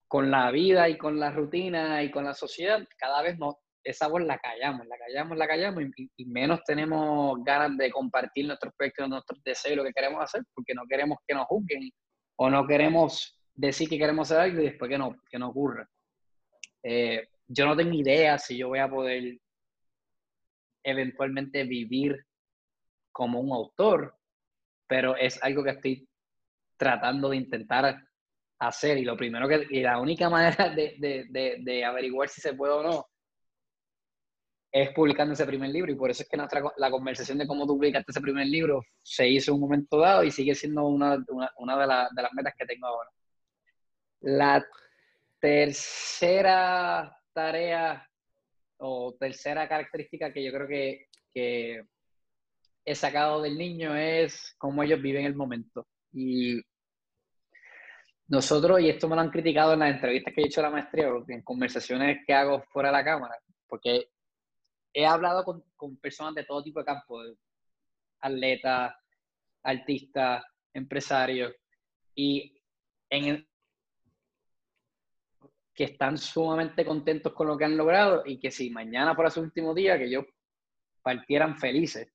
con 0.08 0.32
la 0.32 0.50
vida 0.50 0.88
y 0.88 0.98
con 0.98 1.20
la 1.20 1.30
rutina 1.30 2.02
y 2.04 2.10
con 2.10 2.24
la 2.24 2.34
sociedad, 2.34 2.82
cada 2.98 3.22
vez 3.22 3.38
no, 3.38 3.60
esa 3.84 4.08
voz 4.08 4.22
la 4.24 4.40
callamos, 4.40 4.88
la 4.88 4.98
callamos, 4.98 5.38
la 5.38 5.46
callamos 5.46 5.84
y, 6.16 6.26
menos 6.28 6.64
tenemos 6.64 7.44
ganas 7.44 7.78
de 7.78 7.92
compartir 7.92 8.48
nuestros 8.48 8.74
proyectos, 8.74 9.10
nuestros 9.10 9.44
deseos, 9.44 9.76
lo 9.76 9.84
que 9.84 9.92
queremos 9.92 10.24
hacer, 10.24 10.44
porque 10.54 10.74
no 10.74 10.84
queremos 10.88 11.18
que 11.28 11.34
nos 11.34 11.48
juzguen 11.48 11.92
o 12.38 12.50
no 12.50 12.66
queremos 12.66 13.38
decir 13.54 13.90
que 13.90 13.98
queremos 13.98 14.32
hacer 14.32 14.42
algo 14.42 14.62
y 14.62 14.68
después 14.68 14.88
que 14.88 14.98
no, 14.98 15.18
que 15.30 15.38
no 15.38 15.50
ocurra. 15.50 15.86
Eh, 16.82 17.28
yo 17.48 17.66
no 17.66 17.76
tengo 17.76 17.94
idea 17.94 18.38
si 18.38 18.58
yo 18.58 18.70
voy 18.70 18.80
a 18.80 18.90
poder 18.90 19.38
eventualmente 20.82 21.66
vivir 21.66 22.26
como 23.12 23.42
un 23.42 23.52
autor, 23.52 24.16
pero 24.88 25.18
es 25.18 25.44
algo 25.44 25.62
que 25.62 25.72
estoy 25.72 26.08
tratando 26.78 27.32
de 27.32 27.36
intentar 27.36 28.11
hacer 28.62 28.98
y 29.00 29.04
lo 29.04 29.18
primero 29.18 29.48
que, 29.48 29.66
y 29.70 29.82
la 29.82 30.00
única 30.00 30.30
manera 30.30 30.70
de, 30.70 30.96
de, 31.00 31.58
de, 31.60 31.84
averiguar 31.84 32.30
si 32.30 32.42
se 32.42 32.54
puede 32.54 32.74
o 32.74 32.84
no 32.84 33.06
es 34.72 34.92
publicando 34.92 35.34
ese 35.34 35.46
primer 35.46 35.70
libro 35.70 35.92
y 35.92 35.96
por 35.96 36.12
eso 36.12 36.24
es 36.24 36.30
que 36.30 36.38
nuestra, 36.38 36.62
la 36.78 36.92
conversación 36.92 37.38
de 37.40 37.48
cómo 37.48 37.66
tú 37.66 37.80
ese 37.84 38.22
primer 38.22 38.48
libro 38.48 38.84
se 39.02 39.28
hizo 39.28 39.52
en 39.52 39.56
un 39.56 39.62
momento 39.62 39.98
dado 39.98 40.24
y 40.24 40.32
sigue 40.32 40.56
siendo 40.56 40.86
una, 40.86 41.18
una, 41.28 41.52
una 41.58 41.76
de, 41.76 42.08
de, 42.16 42.22
las 42.22 42.34
metas 42.34 42.54
que 42.58 42.66
tengo 42.66 42.88
ahora. 42.88 43.10
La 44.22 44.66
tercera 45.40 47.18
tarea 47.34 48.08
o 48.78 49.14
tercera 49.20 49.68
característica 49.68 50.32
que 50.32 50.44
yo 50.44 50.54
creo 50.54 50.68
que, 50.68 51.08
que 51.34 51.84
he 52.86 52.96
sacado 52.96 53.42
del 53.42 53.58
niño 53.58 53.96
es 53.96 54.56
cómo 54.58 54.84
ellos 54.84 55.02
viven 55.02 55.26
el 55.26 55.36
momento. 55.36 55.88
Y 56.14 56.62
nosotros, 58.32 58.80
y 58.80 58.90
esto 58.90 59.10
me 59.10 59.16
lo 59.16 59.22
han 59.22 59.30
criticado 59.30 59.74
en 59.74 59.80
las 59.80 59.92
entrevistas 59.92 60.34
que 60.34 60.42
he 60.42 60.46
hecho 60.46 60.62
a 60.62 60.64
la 60.64 60.70
maestría, 60.70 61.10
en 61.28 61.42
conversaciones 61.42 62.20
que 62.26 62.34
hago 62.34 62.62
fuera 62.72 62.88
de 62.88 62.94
la 62.94 63.04
cámara, 63.04 63.36
porque 63.68 64.08
he 64.94 65.06
hablado 65.06 65.44
con, 65.44 65.98
personas 65.98 66.34
de 66.36 66.46
todo 66.46 66.64
tipo 66.64 66.80
de 66.80 66.86
campo, 66.86 67.22
atletas, 68.22 68.96
artistas, 69.64 70.46
empresarios, 70.74 71.54
y 72.16 72.58
en 73.10 73.46
que 75.74 75.84
están 75.84 76.18
sumamente 76.18 76.86
contentos 76.86 77.34
con 77.34 77.48
lo 77.48 77.58
que 77.58 77.66
han 77.66 77.76
logrado 77.76 78.24
y 78.26 78.40
que 78.40 78.50
si 78.50 78.70
mañana 78.70 79.14
fuera 79.14 79.30
su 79.30 79.42
último 79.42 79.74
día, 79.74 79.98
que 79.98 80.06
ellos 80.06 80.26
partieran 81.02 81.60
felices. 81.60 82.08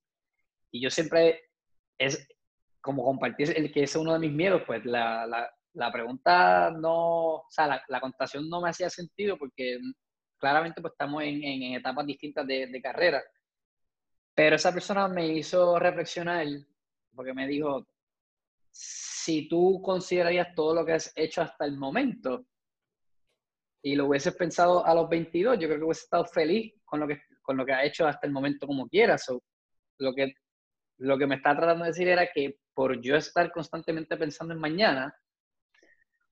Y 0.71 0.81
yo 0.81 0.89
siempre 0.89 1.51
es 1.99 2.27
como 2.81 3.05
compartir 3.05 3.53
el 3.55 3.71
que 3.71 3.83
es 3.83 3.95
uno 3.97 4.15
de 4.15 4.21
mis 4.21 4.33
miedos, 4.33 4.63
pues 4.67 4.83
la, 4.87 5.27
la 5.27 5.56
pregunta 5.93 6.71
no, 6.71 7.37
o 7.37 7.47
sea, 7.51 7.67
la, 7.67 7.83
la, 7.89 8.01
contestación 8.01 8.49
no 8.49 8.61
me 8.61 8.71
hacía 8.71 8.89
sentido 8.89 9.37
porque 9.39 9.79
claramente 10.39 10.81
pues 10.81 10.93
estamos 10.93 11.23
en, 11.23 11.43
en 11.43 11.75
etapas 11.75 12.07
distintas 12.07 12.47
de, 12.47 12.67
de, 12.67 12.83
carrera. 12.83 13.23
Pero 14.35 14.57
esa 14.57 14.73
persona 14.73 15.09
me 15.09 15.27
hizo 15.29 15.79
reflexionar 15.79 16.47
porque 17.15 17.33
me 17.33 17.47
dijo, 17.47 17.87
si 18.71 19.49
tú 19.49 19.81
considerarías 19.83 20.55
todo 20.55 20.75
lo 20.75 20.85
que 20.85 20.93
has 20.93 21.13
hecho 21.17 21.43
hasta 21.43 21.65
el 21.65 21.77
momento 21.77 22.47
y 23.83 23.95
lo 23.95 24.07
hubieses 24.07 24.35
pensado 24.35 24.85
a 24.85 24.95
los 24.95 25.09
22, 25.09 25.59
yo 25.59 25.69
creo 25.69 25.79
que 25.79 25.85
hubiese 25.85 26.05
estado 26.05 26.27
feliz 26.27 26.75
con 26.85 27.01
lo 27.01 27.09
que, 27.09 27.23
con 27.43 27.57
lo 27.57 27.65
que 27.65 27.73
ha 27.73 27.85
hecho 27.85 28.07
hasta 28.07 28.27
el 28.27 28.33
momento 28.33 28.67
como 28.67 28.89
quieras. 28.89 29.27
lo, 29.99 30.15
que, 30.15 30.35
lo 30.99 31.17
que 31.17 31.27
me 31.27 31.37
está 31.37 31.57
tratando 31.57 31.85
de 31.85 31.91
decir 31.91 32.09
era 32.09 32.29
que 32.33 32.59
por 32.75 33.01
yo 33.01 33.17
estar 33.17 33.51
constantemente 33.53 34.17
pensando 34.17 34.53
en 34.53 34.61
mañana, 34.61 35.15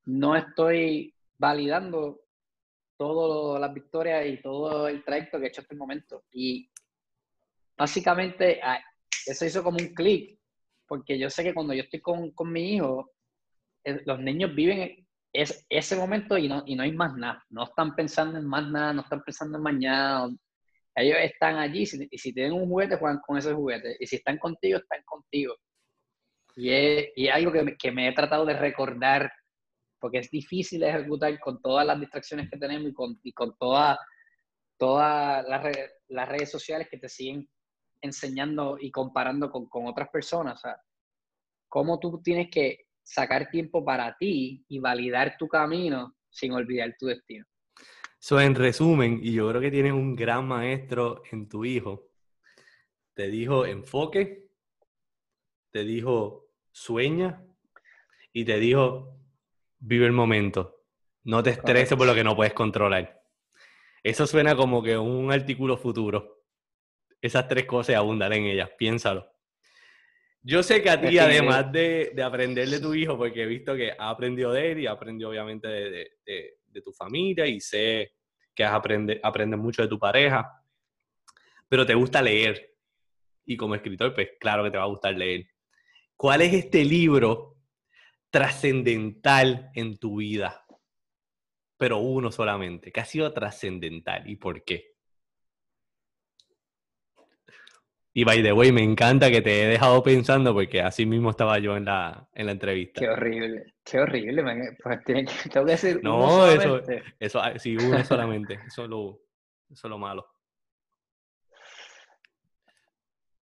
no 0.06 0.36
estoy 0.36 1.14
validando 1.38 2.20
todas 2.96 3.60
las 3.60 3.74
victorias 3.74 4.26
y 4.26 4.40
todo 4.40 4.88
el 4.88 5.04
trayecto 5.04 5.38
que 5.38 5.46
he 5.46 5.48
hecho 5.48 5.60
hasta 5.60 5.74
el 5.74 5.78
momento. 5.78 6.24
Y 6.32 6.70
básicamente 7.76 8.60
eso 9.26 9.44
hizo 9.44 9.62
como 9.62 9.78
un 9.78 9.94
clic, 9.94 10.38
porque 10.86 11.18
yo 11.18 11.28
sé 11.30 11.42
que 11.42 11.54
cuando 11.54 11.74
yo 11.74 11.82
estoy 11.82 12.00
con, 12.00 12.30
con 12.32 12.52
mi 12.52 12.74
hijo, 12.74 13.10
los 13.84 14.20
niños 14.20 14.54
viven 14.54 15.04
es, 15.34 15.66
ese 15.68 15.96
momento 15.96 16.38
y 16.38 16.48
no, 16.48 16.62
y 16.64 16.76
no 16.76 16.84
hay 16.84 16.92
más 16.92 17.14
nada. 17.16 17.44
No 17.50 17.64
están 17.64 17.94
pensando 17.94 18.38
en 18.38 18.46
más 18.46 18.66
nada, 18.68 18.92
no 18.92 19.02
están 19.02 19.22
pensando 19.22 19.58
en 19.58 19.64
mañana. 19.64 20.28
Ellos 20.94 21.18
están 21.20 21.56
allí 21.56 21.82
y 21.82 22.18
si 22.18 22.32
tienen 22.32 22.52
un 22.52 22.68
juguete, 22.68 22.96
juegan 22.96 23.20
con 23.26 23.36
ese 23.36 23.52
juguete. 23.52 23.96
Y 23.98 24.06
si 24.06 24.16
están 24.16 24.38
contigo, 24.38 24.78
están 24.78 25.02
contigo. 25.04 25.56
Y 26.56 26.70
es, 26.70 27.08
y 27.16 27.28
algo 27.28 27.50
que 27.50 27.62
me, 27.62 27.76
que 27.76 27.90
me 27.90 28.08
he 28.08 28.12
tratado 28.12 28.46
de 28.46 28.54
recordar 28.54 29.32
porque 30.04 30.18
es 30.18 30.30
difícil 30.30 30.82
ejecutar 30.82 31.40
con 31.40 31.62
todas 31.62 31.86
las 31.86 31.98
distracciones 31.98 32.50
que 32.50 32.58
tenemos 32.58 32.90
y 32.90 32.92
con, 32.92 33.18
y 33.22 33.32
con 33.32 33.56
todas 33.56 33.96
todas 34.76 35.42
las, 35.48 35.64
las, 36.08 36.28
redes 36.28 36.50
sociales 36.50 36.88
que 36.90 36.98
te 36.98 37.08
siguen 37.08 37.48
enseñando 38.02 38.76
y 38.78 38.90
comparando 38.90 39.50
con, 39.50 39.66
con 39.66 39.86
otras 39.86 40.10
personas. 40.10 40.56
O 40.56 40.58
sea, 40.58 40.76
cómo 41.70 41.98
tú 41.98 42.20
tienes 42.22 42.50
que 42.50 42.80
sacar 43.02 43.48
tiempo 43.48 43.82
para 43.82 44.14
ti 44.18 44.62
y 44.68 44.78
validar 44.78 45.38
tu 45.38 45.48
camino 45.48 46.14
sin 46.28 46.52
olvidar 46.52 46.94
tu 46.98 47.06
destino. 47.06 47.46
Eso 48.20 48.38
en 48.38 48.54
resumen, 48.54 49.20
y 49.22 49.32
yo 49.32 49.48
creo 49.48 49.62
que 49.62 49.70
tienes 49.70 49.94
un 49.94 50.14
gran 50.14 50.46
maestro 50.46 51.22
en 51.32 51.48
tu 51.48 51.64
hijo, 51.64 52.10
te 53.14 53.28
dijo 53.28 53.64
enfoque, 53.64 54.50
te 55.70 55.82
dijo 55.82 56.50
sueña 56.72 57.42
y 58.34 58.44
te 58.44 58.58
dijo 58.58 59.23
vive 59.84 60.06
el 60.06 60.12
momento. 60.12 60.82
No 61.24 61.42
te 61.42 61.50
estreses 61.50 61.96
por 61.96 62.06
lo 62.06 62.14
que 62.14 62.24
no 62.24 62.34
puedes 62.34 62.54
controlar. 62.54 63.22
Eso 64.02 64.26
suena 64.26 64.56
como 64.56 64.82
que 64.82 64.96
un 64.96 65.30
artículo 65.30 65.76
futuro. 65.76 66.42
Esas 67.20 67.48
tres 67.48 67.64
cosas 67.64 67.96
abundan 67.96 68.32
en 68.32 68.44
ellas, 68.44 68.70
piénsalo. 68.76 69.30
Yo 70.42 70.62
sé 70.62 70.82
que 70.82 70.90
a 70.90 71.00
ti, 71.00 71.18
además 71.18 71.72
de, 71.72 72.12
de, 72.14 72.22
aprender 72.22 72.68
de 72.68 72.80
tu 72.80 72.94
hijo, 72.94 73.16
porque 73.16 73.44
he 73.44 73.46
visto 73.46 73.74
que 73.74 73.92
ha 73.92 74.10
aprendido 74.10 74.52
de 74.52 74.72
él 74.72 74.80
y 74.80 74.86
aprendido 74.86 75.30
obviamente 75.30 75.68
de, 75.68 76.10
de, 76.26 76.82
tu 76.82 76.92
familia 76.92 77.46
y 77.46 77.60
sé 77.60 78.12
que 78.54 78.64
has 78.64 78.74
aprende, 78.74 79.20
aprendes 79.22 79.58
mucho 79.58 79.80
de 79.82 79.88
tu 79.88 79.98
pareja, 79.98 80.62
pero 81.68 81.86
te 81.86 81.94
gusta 81.94 82.20
leer. 82.20 82.74
Y 83.46 83.56
como 83.56 83.74
escritor, 83.74 84.14
pues 84.14 84.30
claro 84.38 84.64
que 84.64 84.70
te 84.70 84.76
va 84.76 84.82
a 84.82 84.88
gustar 84.88 85.14
leer. 85.14 85.46
¿Cuál 86.16 86.42
es 86.42 86.52
este 86.52 86.84
libro 86.84 87.53
trascendental 88.34 89.70
en 89.76 89.96
tu 89.96 90.16
vida? 90.16 90.66
Pero 91.76 91.98
uno 91.98 92.32
solamente, 92.32 92.90
que 92.90 93.00
ha 93.00 93.04
sido 93.04 93.32
trascendental. 93.32 94.28
¿Y 94.28 94.34
por 94.34 94.64
qué? 94.64 94.96
Y 98.12 98.24
by 98.24 98.42
the 98.42 98.52
way, 98.52 98.72
me 98.72 98.82
encanta 98.82 99.30
que 99.30 99.40
te 99.40 99.62
he 99.62 99.66
dejado 99.68 100.02
pensando 100.02 100.52
porque 100.52 100.80
así 100.80 101.06
mismo 101.06 101.30
estaba 101.30 101.60
yo 101.60 101.76
en 101.76 101.84
la, 101.84 102.28
en 102.34 102.46
la 102.46 102.52
entrevista. 102.52 103.00
Qué 103.00 103.08
horrible, 103.08 103.74
qué 103.84 104.00
horrible. 104.00 104.76
Pues 104.82 105.04
tengo 105.04 105.66
que 105.66 105.72
decir 105.72 106.00
no, 106.02 106.48
eso, 106.48 106.80
eso, 107.20 107.40
ah, 107.40 107.56
sí, 107.56 107.76
uno 107.76 108.04
solamente. 108.04 108.58
Eso 108.66 108.82
es, 108.82 108.90
lo, 108.90 109.20
eso 109.70 109.86
es 109.86 109.90
lo 109.90 109.98
malo. 109.98 110.26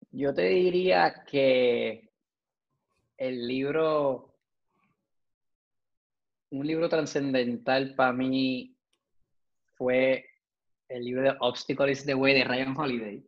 Yo 0.10 0.34
te 0.34 0.50
diría 0.50 1.24
que 1.28 2.10
el 3.18 3.48
libro 3.48 4.29
un 6.52 6.66
libro 6.66 6.90
trascendental 6.90 7.96
para 7.96 8.14
mí 8.14 8.76
fue 9.76 10.26
el 10.90 11.06
libro 11.06 11.24
de 11.24 11.36
Obstacle 11.40 11.92
is 11.92 12.06
the 12.06 12.16
Way 12.16 12.34
de 12.34 12.44
Ryan 12.44 12.76
Holiday. 12.76 13.26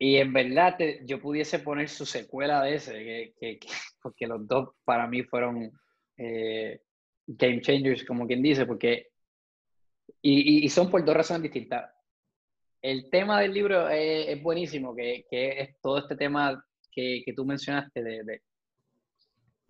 Y 0.00 0.16
en 0.16 0.32
verdad 0.32 0.78
yo 1.04 1.20
pudiese 1.20 1.58
poner 1.58 1.88
su 1.88 2.06
secuela 2.06 2.62
de 2.62 2.74
ese, 2.76 3.34
que, 3.38 3.58
porque 4.02 4.26
los 4.26 4.46
dos 4.46 4.70
para 4.84 5.06
mí 5.06 5.22
fueron 5.24 5.70
eh, 6.16 6.80
game 7.26 7.60
changers, 7.60 8.04
como 8.04 8.26
quien 8.26 8.42
dice, 8.42 8.64
porque 8.64 9.08
y, 10.22 10.64
y, 10.64 10.68
son 10.68 10.90
por 10.90 11.04
dos 11.04 11.14
razones 11.14 11.42
distintas. 11.42 11.92
El 12.80 13.10
tema 13.10 13.40
del 13.40 13.52
libro 13.52 13.88
es, 13.88 14.40
buenísimo, 14.42 14.94
que, 14.94 15.26
que, 15.30 15.60
es 15.60 15.80
todo 15.80 15.98
este 15.98 16.16
tema 16.16 16.64
que, 16.90 17.22
que 17.24 17.32
tú 17.32 17.44
mencionaste 17.44 18.02
de, 18.02 18.24
de 18.24 18.42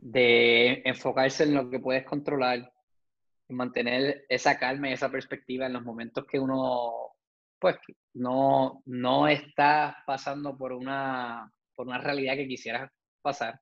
enfocarse 0.01 1.45
en 1.45 1.55
lo 1.55 1.69
que 1.71 1.81
puedes 1.81 2.05
controlar 2.05 2.73
y 3.49 3.55
mantener 3.55 4.25
esa 4.29 4.59
calma 4.59 4.91
y 4.91 4.93
esa 4.93 5.11
perspectiva 5.11 5.67
en 5.67 5.73
los 5.73 5.83
momentos 5.83 6.27
que 6.27 6.39
uno 6.39 7.15
pues 7.59 7.77
no, 8.15 8.83
no 8.87 9.27
está 9.27 10.03
pasando 10.07 10.57
por 10.57 10.73
una, 10.73 11.53
por 11.75 11.89
una 11.89 11.99
realidad 11.99 12.37
que 12.37 12.47
quisieras 12.47 12.91
pasar. 13.21 13.61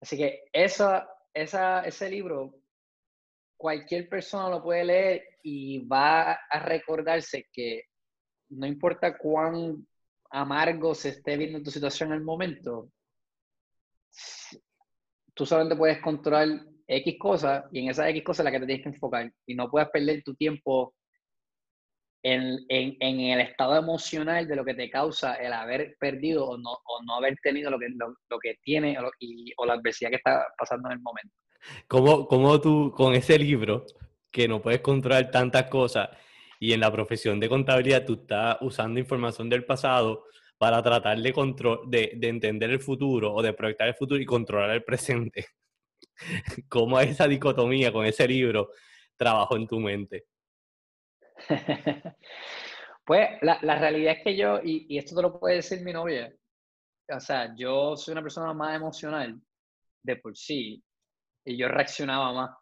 Así 0.00 0.16
que 0.16 0.44
eso, 0.52 1.02
esa, 1.32 1.82
ese 1.82 2.10
libro 2.10 2.62
cualquier 3.56 4.08
persona 4.08 4.50
lo 4.50 4.60
puede 4.60 4.84
leer 4.84 5.22
y 5.44 5.86
va 5.86 6.32
a 6.32 6.58
recordarse 6.58 7.48
que 7.52 7.84
no 8.48 8.66
importa 8.66 9.16
cuán 9.16 9.86
amargo 10.30 10.96
se 10.96 11.10
esté 11.10 11.36
viendo 11.36 11.62
tu 11.62 11.70
situación 11.70 12.08
en 12.08 12.16
el 12.16 12.24
momento, 12.24 12.90
tú 15.34 15.46
solamente 15.46 15.76
puedes 15.76 16.00
controlar 16.00 16.48
X 16.86 17.16
cosas 17.18 17.64
y 17.72 17.80
en 17.80 17.90
esa 17.90 18.08
X 18.08 18.22
cosas 18.22 18.40
es 18.40 18.44
la 18.44 18.50
que 18.52 18.60
te 18.60 18.66
tienes 18.66 18.82
que 18.82 18.88
enfocar 18.90 19.32
y 19.46 19.54
no 19.54 19.70
puedes 19.70 19.88
perder 19.90 20.22
tu 20.22 20.34
tiempo 20.34 20.94
en, 22.24 22.58
en, 22.68 22.96
en, 23.00 23.20
el 23.20 23.40
estado 23.40 23.76
emocional 23.76 24.46
de 24.46 24.54
lo 24.54 24.64
que 24.64 24.74
te 24.74 24.88
causa 24.88 25.34
el 25.34 25.52
haber 25.52 25.96
perdido 25.98 26.46
o 26.46 26.56
no, 26.56 26.70
o 26.70 27.02
no 27.04 27.16
haber 27.16 27.36
tenido 27.42 27.70
lo 27.70 27.78
que, 27.78 27.88
lo, 27.88 28.14
lo 28.30 28.38
que 28.38 28.58
tiene 28.62 28.96
o, 28.98 29.10
y, 29.18 29.52
o 29.56 29.66
la 29.66 29.74
adversidad 29.74 30.10
que 30.10 30.16
está 30.16 30.46
pasando 30.56 30.88
en 30.88 30.98
el 30.98 31.00
momento. 31.00 31.34
¿Cómo, 31.88 32.26
¿Cómo 32.28 32.60
tú 32.60 32.92
con 32.94 33.14
ese 33.14 33.38
libro 33.38 33.86
que 34.30 34.46
no 34.46 34.62
puedes 34.62 34.80
controlar 34.80 35.30
tantas 35.30 35.64
cosas 35.64 36.10
y 36.60 36.72
en 36.72 36.80
la 36.80 36.92
profesión 36.92 37.40
de 37.40 37.48
contabilidad 37.48 38.04
tú 38.04 38.14
estás 38.14 38.56
usando 38.60 39.00
información 39.00 39.48
del 39.48 39.64
pasado 39.64 40.26
para 40.62 40.80
tratar 40.80 41.18
de, 41.18 41.32
de, 41.88 42.12
de, 42.14 42.28
entender 42.28 42.70
el 42.70 42.78
futuro 42.78 43.34
o 43.34 43.42
de 43.42 43.52
proyectar 43.52 43.88
el 43.88 43.96
futuro 43.96 44.20
y 44.20 44.24
controlar 44.24 44.70
el 44.70 44.84
presente. 44.84 45.46
¿Cómo 46.68 47.00
esa 47.00 47.26
dicotomía 47.26 47.92
con 47.92 48.06
ese 48.06 48.28
libro 48.28 48.70
trabajó 49.16 49.56
en 49.56 49.66
tu 49.66 49.80
mente? 49.80 50.26
pues 53.04 53.28
la, 53.40 53.58
realidad 53.76 54.14
es 54.18 54.22
que 54.22 54.36
yo, 54.36 54.60
y, 54.62 54.96
esto 54.96 55.16
te 55.16 55.22
lo 55.22 55.40
puede 55.40 55.56
decir 55.56 55.82
mi 55.82 55.92
novia, 55.92 56.32
o 57.08 57.18
sea, 57.18 57.52
yo 57.56 57.96
soy 57.96 58.12
una 58.12 58.22
persona 58.22 58.54
más 58.54 58.76
emocional 58.76 59.42
de 60.00 60.14
por 60.14 60.36
sí 60.36 60.80
y 61.44 61.56
yo 61.56 61.66
reaccionaba 61.66 62.32
más. 62.32 62.56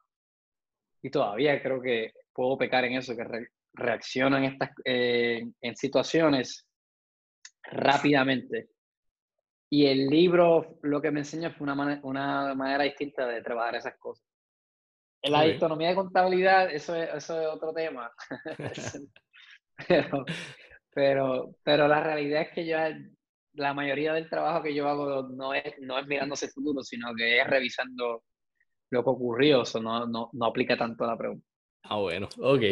Y 1.03 1.11
todavía 1.11 1.63
creo 1.63 1.83
que 1.83 2.15
puedo 2.33 2.57
pecar 2.57 2.83
en 2.87 2.95
eso, 2.95 3.15
que 3.15 3.25
re, 3.25 3.49
reacciono 3.75 4.39
en, 4.39 4.45
estas, 4.45 4.71
eh, 4.87 5.45
en 5.61 5.77
situaciones 5.77 6.67
rápidamente. 7.73 8.71
Y 9.71 9.87
el 9.87 10.09
libro 10.09 10.79
lo 10.83 11.01
que 11.01 11.11
me 11.11 11.21
enseña 11.21 11.51
fue 11.51 11.71
una, 11.71 12.01
una 12.03 12.55
manera 12.55 12.85
distinta 12.85 13.27
de 13.27 13.43
trabajar 13.43 13.77
esas 13.77 13.97
cosas. 13.99 14.27
En 15.23 15.33
la 15.33 15.43
autonomía 15.43 15.91
de 15.91 15.95
contabilidad, 15.95 16.71
eso 16.73 16.95
es, 16.97 17.09
eso 17.15 17.41
es 17.41 17.47
otro 17.47 17.73
tema. 17.73 18.11
pero, 19.89 20.25
pero, 20.93 21.55
pero, 21.63 21.89
la 21.89 22.03
realidad 22.03 22.43
es 22.43 22.49
que 22.53 22.67
yo, 22.67 22.79
la 23.55 23.75
mayoría 23.75 24.13
del 24.15 24.29
trabajo 24.29 24.63
que 24.63 24.75
yo 24.75 24.89
hago 24.89 25.29
no 25.29 25.55
es, 25.55 25.75
no 25.81 25.99
es 25.99 26.07
mirándose 26.07 26.47
el 26.47 26.53
futuro, 26.53 26.83
sino 26.83 27.15
que 27.15 27.41
es 27.41 27.47
revisando 27.47 28.25
lo 28.91 29.05
que 29.05 29.11
ocurrió. 29.11 29.63
Eso 29.63 29.81
no, 29.81 30.07
no, 30.07 30.31
no 30.33 30.47
aplica 30.47 30.77
tanto 30.77 31.05
a 31.05 31.09
la 31.09 31.19
pregunta. 31.19 31.47
Ah, 31.85 31.99
bueno, 31.99 32.29
ok. 32.39 32.63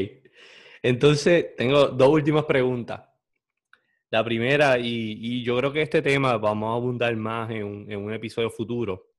Entonces, 0.83 1.55
tengo 1.57 1.89
dos 1.89 2.09
últimas 2.09 2.45
preguntas. 2.45 3.08
La 4.11 4.25
primera, 4.25 4.79
y, 4.79 5.42
yo 5.42 5.59
creo 5.59 5.73
que 5.73 5.83
este 5.83 6.01
tema 6.01 6.38
vamos 6.38 6.71
a 6.71 6.77
abundar 6.77 7.14
más 7.16 7.51
en 7.51 7.64
un, 7.64 8.12
episodio 8.12 8.51
futuro, 8.51 9.11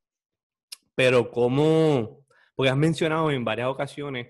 pero 0.95 1.30
cómo, 1.30 2.25
porque 2.56 2.71
has 2.71 2.78
mencionado 2.78 3.30
en 3.30 3.45
varias 3.45 3.67
ocasiones 3.67 4.28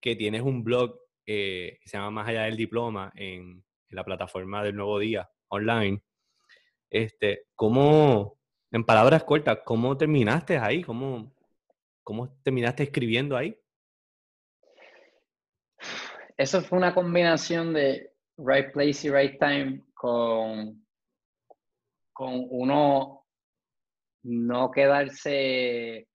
que 0.00 0.16
tienes 0.16 0.42
un 0.42 0.64
blog 0.64 0.98
eh, 1.26 1.78
que 1.80 1.88
se 1.88 1.96
llama 1.96 2.10
Más 2.10 2.28
allá 2.28 2.42
del 2.42 2.56
diploma 2.56 3.12
en, 3.14 3.62
en, 3.88 3.96
la 3.96 4.04
plataforma 4.04 4.64
del 4.64 4.74
Nuevo 4.74 4.98
Día 4.98 5.30
online. 5.48 6.02
Este, 6.90 7.46
¿cómo, 7.54 8.36
en 8.72 8.82
palabras 8.82 9.22
cortas, 9.22 9.60
cómo 9.64 9.96
terminaste 9.96 10.58
ahí? 10.58 10.82
¿Cómo, 10.82 11.32
cómo 12.02 12.36
terminaste 12.42 12.82
escribiendo 12.82 13.36
ahí? 13.36 13.56
Eso 16.36 16.62
fue 16.62 16.78
una 16.78 16.94
combinación 16.94 17.72
de 17.72 18.12
right 18.38 18.72
place 18.72 19.06
y 19.06 19.10
right 19.10 19.38
time 19.38 19.84
con, 20.00 20.86
con 22.14 22.46
uno 22.48 23.26
no 24.22 24.70
quedarse 24.70 26.08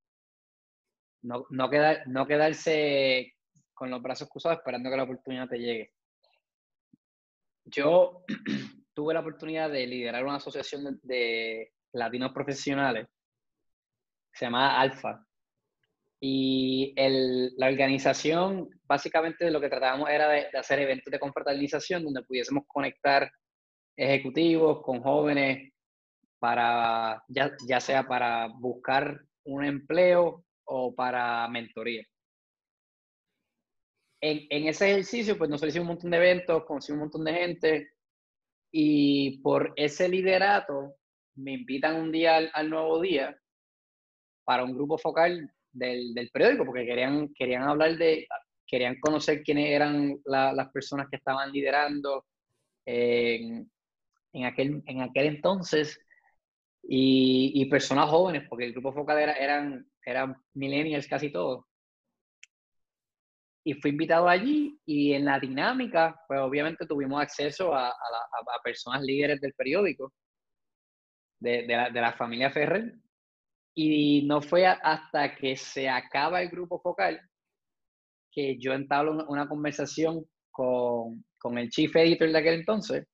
no, 1.22 1.46
no, 1.52 1.70
quedar, 1.70 2.08
no 2.08 2.26
quedarse 2.26 3.36
con 3.76 3.92
los 3.92 4.02
brazos 4.02 4.28
cruzados 4.28 4.58
esperando 4.58 4.90
que 4.90 4.98
la 4.98 5.04
oportunidad 5.04 5.48
te 5.48 5.60
llegue. 5.60 5.92
Yo 7.66 8.24
tuve 8.96 9.14
la 9.14 9.20
oportunidad 9.20 9.70
de 9.70 9.86
liderar 9.86 10.24
una 10.24 10.38
asociación 10.38 11.00
de, 11.04 11.72
latinos 11.94 12.34
profesionales, 12.34 13.08
se 14.34 14.46
llama 14.46 14.82
Alfa, 14.82 15.24
y 16.20 16.92
el, 16.96 17.56
la 17.58 17.68
organización, 17.68 18.68
básicamente 18.84 19.52
lo 19.52 19.62
que 19.62 19.70
tratábamos 19.70 20.10
era 20.10 20.28
de, 20.30 20.48
hacer 20.58 20.80
eventos 20.80 21.12
de 21.12 21.20
confraternización 21.20 22.04
donde 22.04 22.24
pudiésemos 22.24 22.64
conectar 22.68 23.32
ejecutivos 23.98 24.82
con 24.82 25.02
jóvenes 25.02 25.72
para, 26.40 27.24
ya, 27.28 27.56
ya 27.68 27.80
sea 27.80 28.08
para 28.08 28.48
buscar 28.48 29.22
un 29.46 29.64
empleo 29.64 30.44
o 30.66 30.94
para 30.94 31.48
mentoría. 31.48 32.04
En, 34.22 34.48
en, 34.50 34.68
ese 34.68 34.92
ejercicio, 34.92 35.38
pues 35.38 35.50
nosotros 35.50 35.74
hicimos 35.74 35.88
un 35.88 35.94
montón 35.96 36.12
de 36.12 36.18
eventos, 36.18 36.66
conocimos 36.66 36.98
un 36.98 37.04
montón 37.04 37.26
de 37.26 37.34
gente 37.34 37.90
y 38.72 39.40
por 39.40 39.74
ese 39.76 40.10
liderato 40.10 40.96
me 41.36 41.54
invitan 41.54 41.96
un 41.96 42.12
día 42.12 42.38
al, 42.54 42.70
nuevo 42.70 43.02
día 43.02 43.38
para 44.44 44.64
un 44.64 44.74
grupo 44.74 44.98
focal 44.98 45.52
del, 45.72 46.14
del, 46.14 46.30
periódico 46.30 46.66
porque 46.66 46.86
querían, 46.86 47.34
querían 47.34 47.64
hablar 47.64 47.98
de, 47.98 48.28
querían 48.66 49.00
conocer 49.00 49.44
quiénes 49.44 49.70
eran 49.70 50.20
las 50.26 50.70
personas 50.72 51.08
que 51.10 51.18
estaban 51.18 51.52
liderando 51.52 52.26
en, 52.86 53.70
en, 54.36 54.46
aquel, 54.46 54.84
en 54.86 55.02
aquel 55.02 55.28
entonces 55.28 56.00
y, 56.84 57.52
y, 57.56 57.66
personas 57.66 58.10
jóvenes, 58.10 58.48
porque 58.48 58.66
el 58.66 58.74
grupo 58.74 58.94
focal 58.94 59.18
era, 59.20 59.34
eran 59.34 59.88
eran 60.06 60.36
millennials 60.54 61.08
casi 61.08 61.32
todos. 61.32 61.66
Y 63.64 63.74
fui 63.74 63.92
invitado 63.92 64.30
allí 64.30 64.80
y 64.86 65.14
en 65.14 65.26
la 65.26 65.40
dinámica, 65.40 66.16
pues 66.28 66.40
obviamente 66.40 66.86
tuvimos 66.86 67.20
acceso 67.22 67.74
a, 67.74 67.90
a, 67.90 68.62
personas 68.64 69.02
líderes 69.02 69.42
del 69.42 69.54
periódico, 69.54 70.14
de, 71.40 71.64
de, 71.64 71.76
la, 71.76 71.90
de 71.90 72.02
la 72.02 72.14
familia 72.14 72.52
Ferrer. 72.52 72.94
Y 73.74 74.24
no 74.28 74.42
fue 74.42 74.68
hasta 74.68 75.36
que 75.36 75.58
se 75.58 75.90
acaba 75.90 76.42
el 76.42 76.50
grupo 76.50 76.80
focal 76.80 77.20
que 78.32 78.58
yo 78.60 78.74
entablo 78.74 79.14
una, 79.14 79.26
una 79.28 79.48
conversación 79.48 80.24
con, 80.52 81.26
con, 81.40 81.58
el 81.58 81.70
chief 81.70 81.96
editor 81.96 82.32
de 82.32 82.38
aquel 82.38 82.60
entonces, 82.60 83.08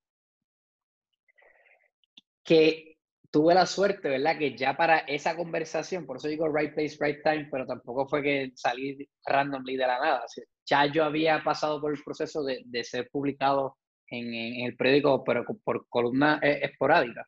que 2.44 2.98
tuve 3.30 3.54
la 3.54 3.66
suerte, 3.66 4.08
¿verdad? 4.08 4.38
Que 4.38 4.56
ya 4.56 4.76
para 4.76 4.98
esa 4.98 5.36
conversación, 5.36 6.06
por 6.06 6.18
eso 6.18 6.28
digo 6.28 6.48
right 6.48 6.74
place, 6.74 6.96
right 7.00 7.22
time, 7.22 7.48
pero 7.50 7.66
tampoco 7.66 8.06
fue 8.06 8.22
que 8.22 8.52
salí 8.54 8.96
randomly 9.26 9.76
de 9.76 9.86
la 9.86 9.98
nada. 9.98 10.24
Ya 10.66 10.86
yo 10.86 11.04
había 11.04 11.42
pasado 11.42 11.80
por 11.80 11.92
el 11.92 12.02
proceso 12.02 12.44
de, 12.44 12.62
de 12.66 12.84
ser 12.84 13.08
publicado 13.10 13.78
en, 14.08 14.66
el 14.66 14.76
periódico, 14.76 15.24
pero 15.24 15.44
por 15.64 15.88
columna 15.88 16.38
eh, 16.42 16.60
esporádica. 16.62 17.26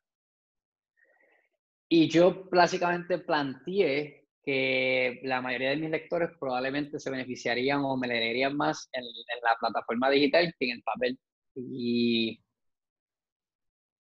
Y 1.89 2.09
yo 2.09 2.49
básicamente 2.51 3.19
planteé 3.19 4.27
que 4.45 5.21
la 5.23 5.41
mayoría 5.41 5.71
de 5.71 5.77
mis 5.77 5.91
lectores 5.91 6.31
probablemente 6.39 6.99
se 6.99 7.11
beneficiarían 7.11 7.81
o 7.81 7.97
me 7.97 8.09
leerían 8.09 8.57
más 8.57 8.89
en, 8.93 9.05
en 9.05 9.43
la 9.43 9.57
plataforma 9.59 10.11
digital 10.11 10.55
que 10.59 10.67
en 10.67 10.77
el 10.77 10.83
papel. 10.83 11.19
Y, 11.55 12.44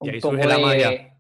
y 0.00 0.11
ahí 0.11 0.20
surge 0.20 0.46
la 0.46 0.59
magia 0.59 1.14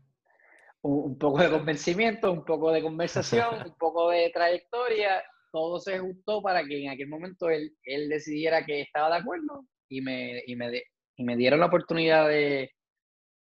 un, 0.84 1.18
poco 1.18 1.42
de 1.42 1.50
convencimiento, 1.50 2.30
un 2.30 2.44
poco 2.44 2.70
de 2.70 2.82
conversación, 2.82 3.46
un 3.66 3.74
poco 3.76 4.10
de 4.10 4.30
trayectoria, 4.30 5.22
todo 5.50 5.80
se 5.80 5.98
juntó 5.98 6.42
para 6.42 6.64
que 6.64 6.84
en 6.84 6.90
aquel 6.90 7.08
momento 7.08 7.48
él, 7.48 7.74
él 7.84 8.08
decidiera 8.08 8.64
que 8.64 8.82
estaba 8.82 9.10
de 9.10 9.22
acuerdo 9.22 9.66
y 9.88 10.00
me, 10.02 10.42
y 10.46 10.56
me, 10.56 10.82
y 11.16 11.24
me 11.24 11.36
dieron 11.36 11.60
la 11.60 11.66
oportunidad 11.66 12.28
de, 12.28 12.70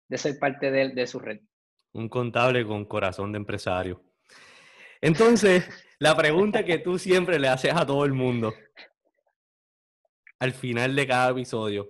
de 0.08 0.18
ser 0.18 0.38
parte 0.38 0.70
de, 0.70 0.88
de 0.88 1.06
su 1.06 1.20
red. 1.20 1.38
Un 1.92 2.08
contable 2.08 2.66
con 2.66 2.84
corazón 2.86 3.32
de 3.32 3.38
empresario. 3.38 4.02
Entonces, 5.00 5.68
la 6.00 6.16
pregunta 6.16 6.64
que 6.64 6.78
tú 6.78 6.98
siempre 6.98 7.38
le 7.38 7.48
haces 7.48 7.72
a 7.72 7.86
todo 7.86 8.04
el 8.04 8.14
mundo, 8.14 8.52
al 10.40 10.52
final 10.52 10.96
de 10.96 11.06
cada 11.06 11.30
episodio, 11.30 11.88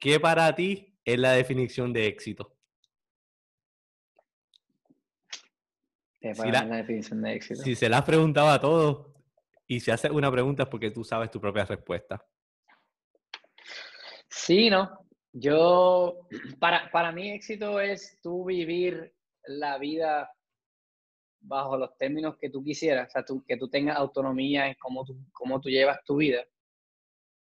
¿qué 0.00 0.18
para 0.18 0.54
ti 0.56 0.93
es 1.04 1.18
la 1.18 1.32
definición 1.32 1.92
de 1.92 2.06
éxito? 2.06 2.54
si 6.20 6.50
la, 6.50 6.64
definición 6.64 7.20
de 7.20 7.34
éxito. 7.34 7.62
Si 7.62 7.74
se 7.74 7.88
la 7.88 7.98
has 7.98 8.04
preguntado 8.04 8.48
a 8.48 8.60
todos 8.60 9.08
y 9.66 9.80
si 9.80 9.90
haces 9.90 10.10
una 10.10 10.30
pregunta 10.30 10.62
es 10.62 10.68
porque 10.70 10.90
tú 10.90 11.04
sabes 11.04 11.30
tu 11.30 11.40
propia 11.40 11.66
respuesta. 11.66 12.24
Sí, 14.30 14.70
no. 14.70 15.06
Yo, 15.32 16.26
para, 16.58 16.90
para 16.90 17.12
mí 17.12 17.30
éxito 17.30 17.80
es 17.80 18.18
tú 18.22 18.44
vivir 18.44 19.12
la 19.46 19.78
vida 19.78 20.30
bajo 21.40 21.76
los 21.76 21.96
términos 21.98 22.36
que 22.38 22.48
tú 22.48 22.64
quisieras, 22.64 23.08
o 23.08 23.10
sea, 23.10 23.24
tú, 23.24 23.44
que 23.44 23.56
tú 23.56 23.68
tengas 23.68 23.98
autonomía 23.98 24.66
en 24.66 24.74
cómo 24.78 25.04
tú, 25.04 25.18
cómo 25.32 25.60
tú 25.60 25.68
llevas 25.68 26.02
tu 26.04 26.16
vida 26.16 26.42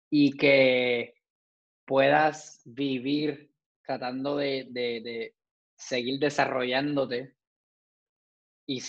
y 0.08 0.36
que 0.36 1.14
puedas 1.84 2.62
vivir 2.64 3.49
tratando 3.84 4.36
de, 4.36 4.66
de, 4.70 5.00
de 5.00 5.34
seguir 5.76 6.18
desarrollándote 6.18 7.34
y, 8.66 8.80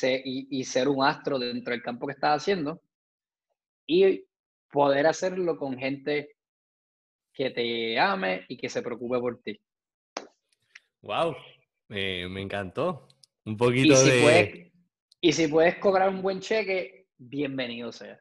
y, 0.60 0.64
ser 0.64 0.88
un 0.88 1.04
astro 1.04 1.40
dentro 1.40 1.72
del 1.72 1.82
campo 1.82 2.06
que 2.06 2.14
estás 2.14 2.42
haciendo 2.42 2.82
y 3.88 4.26
poder 4.72 5.08
hacerlo 5.08 5.58
con 5.58 5.78
gente 5.78 6.36
que 7.34 7.50
te 7.50 8.00
ame 8.00 8.46
y 8.48 8.58
que 8.58 8.70
se 8.70 8.84
preocupe 8.84 9.20
por 9.20 9.42
ti. 9.42 9.60
Wow, 11.02 11.36
me 11.88 12.42
encantó. 12.42 13.08
Un 13.46 13.58
poquito 13.58 13.94
y 13.94 14.10
de. 14.10 14.22
Puedes, 14.22 14.72
y 15.20 15.34
si 15.34 15.48
puedes 15.48 15.78
cobrar 15.78 16.10
un 16.10 16.22
buen 16.22 16.40
cheque, 16.40 17.08
bienvenido 17.18 17.92
sea. 17.92 18.20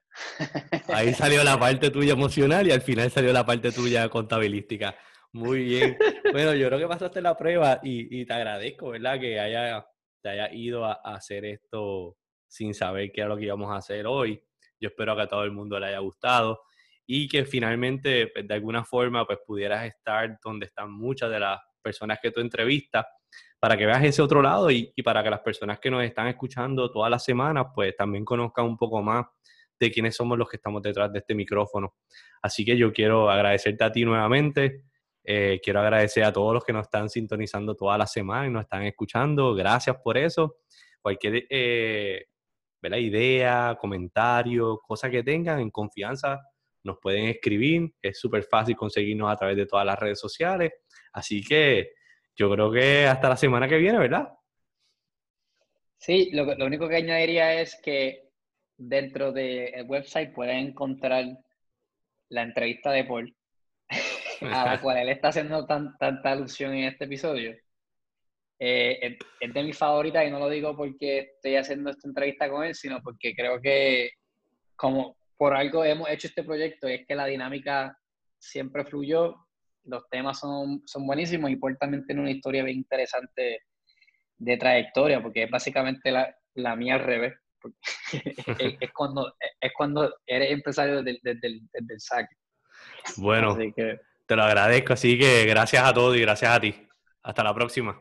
Ahí 0.88 1.12
salió 1.12 1.44
la 1.44 1.58
parte 1.58 1.90
tuya 1.90 2.12
emocional 2.12 2.66
y 2.66 2.72
al 2.72 2.82
final 2.82 3.10
salió 3.10 3.32
la 3.32 3.44
parte 3.44 3.72
tuya 3.72 4.08
contabilística. 4.08 4.96
Muy 5.32 5.64
bien. 5.64 5.96
Bueno, 6.32 6.54
yo 6.54 6.68
creo 6.68 6.78
que 6.78 6.86
pasaste 6.86 7.20
la 7.20 7.36
prueba 7.36 7.80
y, 7.82 8.20
y 8.20 8.24
te 8.24 8.32
agradezco, 8.34 8.90
¿verdad? 8.90 9.18
Que 9.18 9.38
haya 9.40 9.84
te 10.20 10.28
haya 10.28 10.52
ido 10.52 10.84
a, 10.84 10.92
hacer 11.04 11.44
esto 11.44 12.16
sin 12.46 12.74
saber 12.74 13.10
qué 13.12 13.20
era 13.22 13.28
lo 13.28 13.36
que 13.36 13.44
íbamos 13.44 13.70
a 13.70 13.76
hacer 13.76 14.06
hoy. 14.06 14.42
Yo 14.80 14.88
espero 14.88 15.14
que 15.16 15.22
a 15.22 15.28
todo 15.28 15.44
el 15.44 15.52
mundo 15.52 15.78
le 15.78 15.86
haya 15.86 15.98
gustado 15.98 16.62
y 17.06 17.28
que 17.28 17.44
finalmente, 17.44 18.28
pues, 18.28 18.46
de 18.46 18.54
alguna 18.54 18.84
forma, 18.84 19.26
pues 19.26 19.38
pudieras 19.46 19.86
estar 19.86 20.38
donde 20.42 20.66
están 20.66 20.90
muchas 20.90 21.30
de 21.30 21.40
las 21.40 21.60
personas 21.82 22.18
que 22.20 22.30
tú 22.30 22.40
entrevistas 22.40 23.06
para 23.58 23.76
que 23.76 23.86
veas 23.86 24.02
ese 24.04 24.22
otro 24.22 24.42
lado 24.42 24.70
y, 24.70 24.92
y, 24.96 25.02
para 25.02 25.22
que 25.22 25.30
las 25.30 25.40
personas 25.40 25.78
que 25.78 25.90
nos 25.90 26.02
están 26.02 26.28
escuchando 26.28 26.90
todas 26.90 27.10
las 27.10 27.24
semanas, 27.24 27.66
pues 27.74 27.94
también 27.96 28.24
conozcan 28.24 28.64
un 28.64 28.76
poco 28.76 29.02
más 29.02 29.26
de 29.78 29.90
quiénes 29.90 30.16
somos 30.16 30.38
los 30.38 30.48
que 30.48 30.56
estamos 30.56 30.82
detrás 30.82 31.12
de 31.12 31.20
este 31.20 31.34
micrófono. 31.34 31.94
Así 32.42 32.64
que 32.64 32.76
yo 32.76 32.92
quiero 32.92 33.30
agradecerte 33.30 33.84
a 33.84 33.92
ti 33.92 34.04
nuevamente 34.04 34.89
eh, 35.22 35.60
quiero 35.62 35.80
agradecer 35.80 36.24
a 36.24 36.32
todos 36.32 36.54
los 36.54 36.64
que 36.64 36.72
nos 36.72 36.86
están 36.86 37.08
sintonizando 37.08 37.74
toda 37.74 37.98
la 37.98 38.06
semana 38.06 38.46
y 38.46 38.50
nos 38.50 38.62
están 38.62 38.84
escuchando. 38.84 39.54
Gracias 39.54 39.96
por 40.02 40.16
eso. 40.16 40.56
Cualquier 41.00 41.46
eh, 41.50 42.26
idea, 42.82 43.76
comentario, 43.78 44.80
cosa 44.86 45.10
que 45.10 45.22
tengan 45.22 45.60
en 45.60 45.70
confianza, 45.70 46.40
nos 46.82 46.98
pueden 46.98 47.26
escribir. 47.26 47.92
Es 48.00 48.18
súper 48.18 48.44
fácil 48.44 48.76
conseguirnos 48.76 49.30
a 49.30 49.36
través 49.36 49.56
de 49.56 49.66
todas 49.66 49.84
las 49.86 49.98
redes 49.98 50.18
sociales. 50.18 50.72
Así 51.12 51.42
que 51.42 51.92
yo 52.36 52.50
creo 52.50 52.70
que 52.70 53.06
hasta 53.06 53.28
la 53.28 53.36
semana 53.36 53.68
que 53.68 53.76
viene, 53.76 53.98
¿verdad? 53.98 54.32
Sí, 55.98 56.30
lo, 56.32 56.44
único 56.64 56.88
que 56.88 56.96
añadiría 56.96 57.60
es 57.60 57.78
que 57.82 58.30
dentro 58.78 59.32
del 59.32 59.84
website 59.86 60.32
pueden 60.32 60.68
encontrar 60.68 61.26
la 62.30 62.42
entrevista 62.42 62.90
de 62.90 63.04
Paul 63.04 63.36
a 64.42 64.64
la 64.64 64.80
cual 64.80 64.98
él 64.98 65.08
está 65.08 65.28
haciendo 65.28 65.66
tanta 65.66 66.18
alusión 66.24 66.74
en 66.74 66.84
este 66.84 67.04
episodio, 67.04 67.54
eh, 68.62 69.16
es, 69.40 69.54
de 69.54 69.62
mis 69.62 69.76
favoritas 69.76 70.26
y 70.26 70.30
no 70.30 70.38
lo 70.38 70.50
digo 70.50 70.76
porque 70.76 71.32
estoy 71.36 71.56
haciendo 71.56 71.88
esta 71.88 72.06
entrevista 72.06 72.50
con 72.50 72.62
él, 72.62 72.74
sino 72.74 73.00
porque 73.02 73.34
creo 73.34 73.58
que 73.58 74.10
como 74.76 75.16
por 75.38 75.54
algo 75.54 75.82
hemos 75.82 76.10
hecho 76.10 76.28
este 76.28 76.44
proyecto 76.44 76.86
es 76.86 77.06
que 77.06 77.14
la 77.14 77.24
dinámica 77.24 77.98
siempre 78.38 78.84
fluyó, 78.84 79.46
los 79.84 80.06
temas 80.10 80.38
son, 80.38 80.82
son 80.84 81.06
buenísimos 81.06 81.50
y 81.50 81.56
Paul 81.56 81.78
también 81.78 82.04
tiene 82.04 82.20
una 82.20 82.30
historia 82.30 82.62
bien 82.62 82.76
interesante 82.76 83.62
de 84.36 84.56
trayectoria, 84.58 85.22
porque 85.22 85.44
es 85.44 85.50
básicamente 85.50 86.10
la, 86.10 86.34
la 86.54 86.76
mía 86.76 86.94
al 86.94 87.00
revés. 87.00 87.34
es, 88.58 88.92
cuando, 88.92 89.34
es 89.60 89.72
cuando 89.74 90.14
eres 90.26 90.50
empresario 90.50 91.02
desde, 91.02 91.38
el 91.42 92.00
saque. 92.00 92.36
Bueno, 93.16 93.56
Te 94.30 94.36
lo 94.36 94.44
agradezco, 94.44 94.92
así 94.92 95.18
que 95.18 95.44
gracias 95.44 95.82
a 95.84 95.92
todos 95.92 96.16
y 96.16 96.20
gracias 96.20 96.52
a 96.56 96.60
ti. 96.60 96.88
Hasta 97.24 97.42
la 97.42 97.52
próxima. 97.52 98.00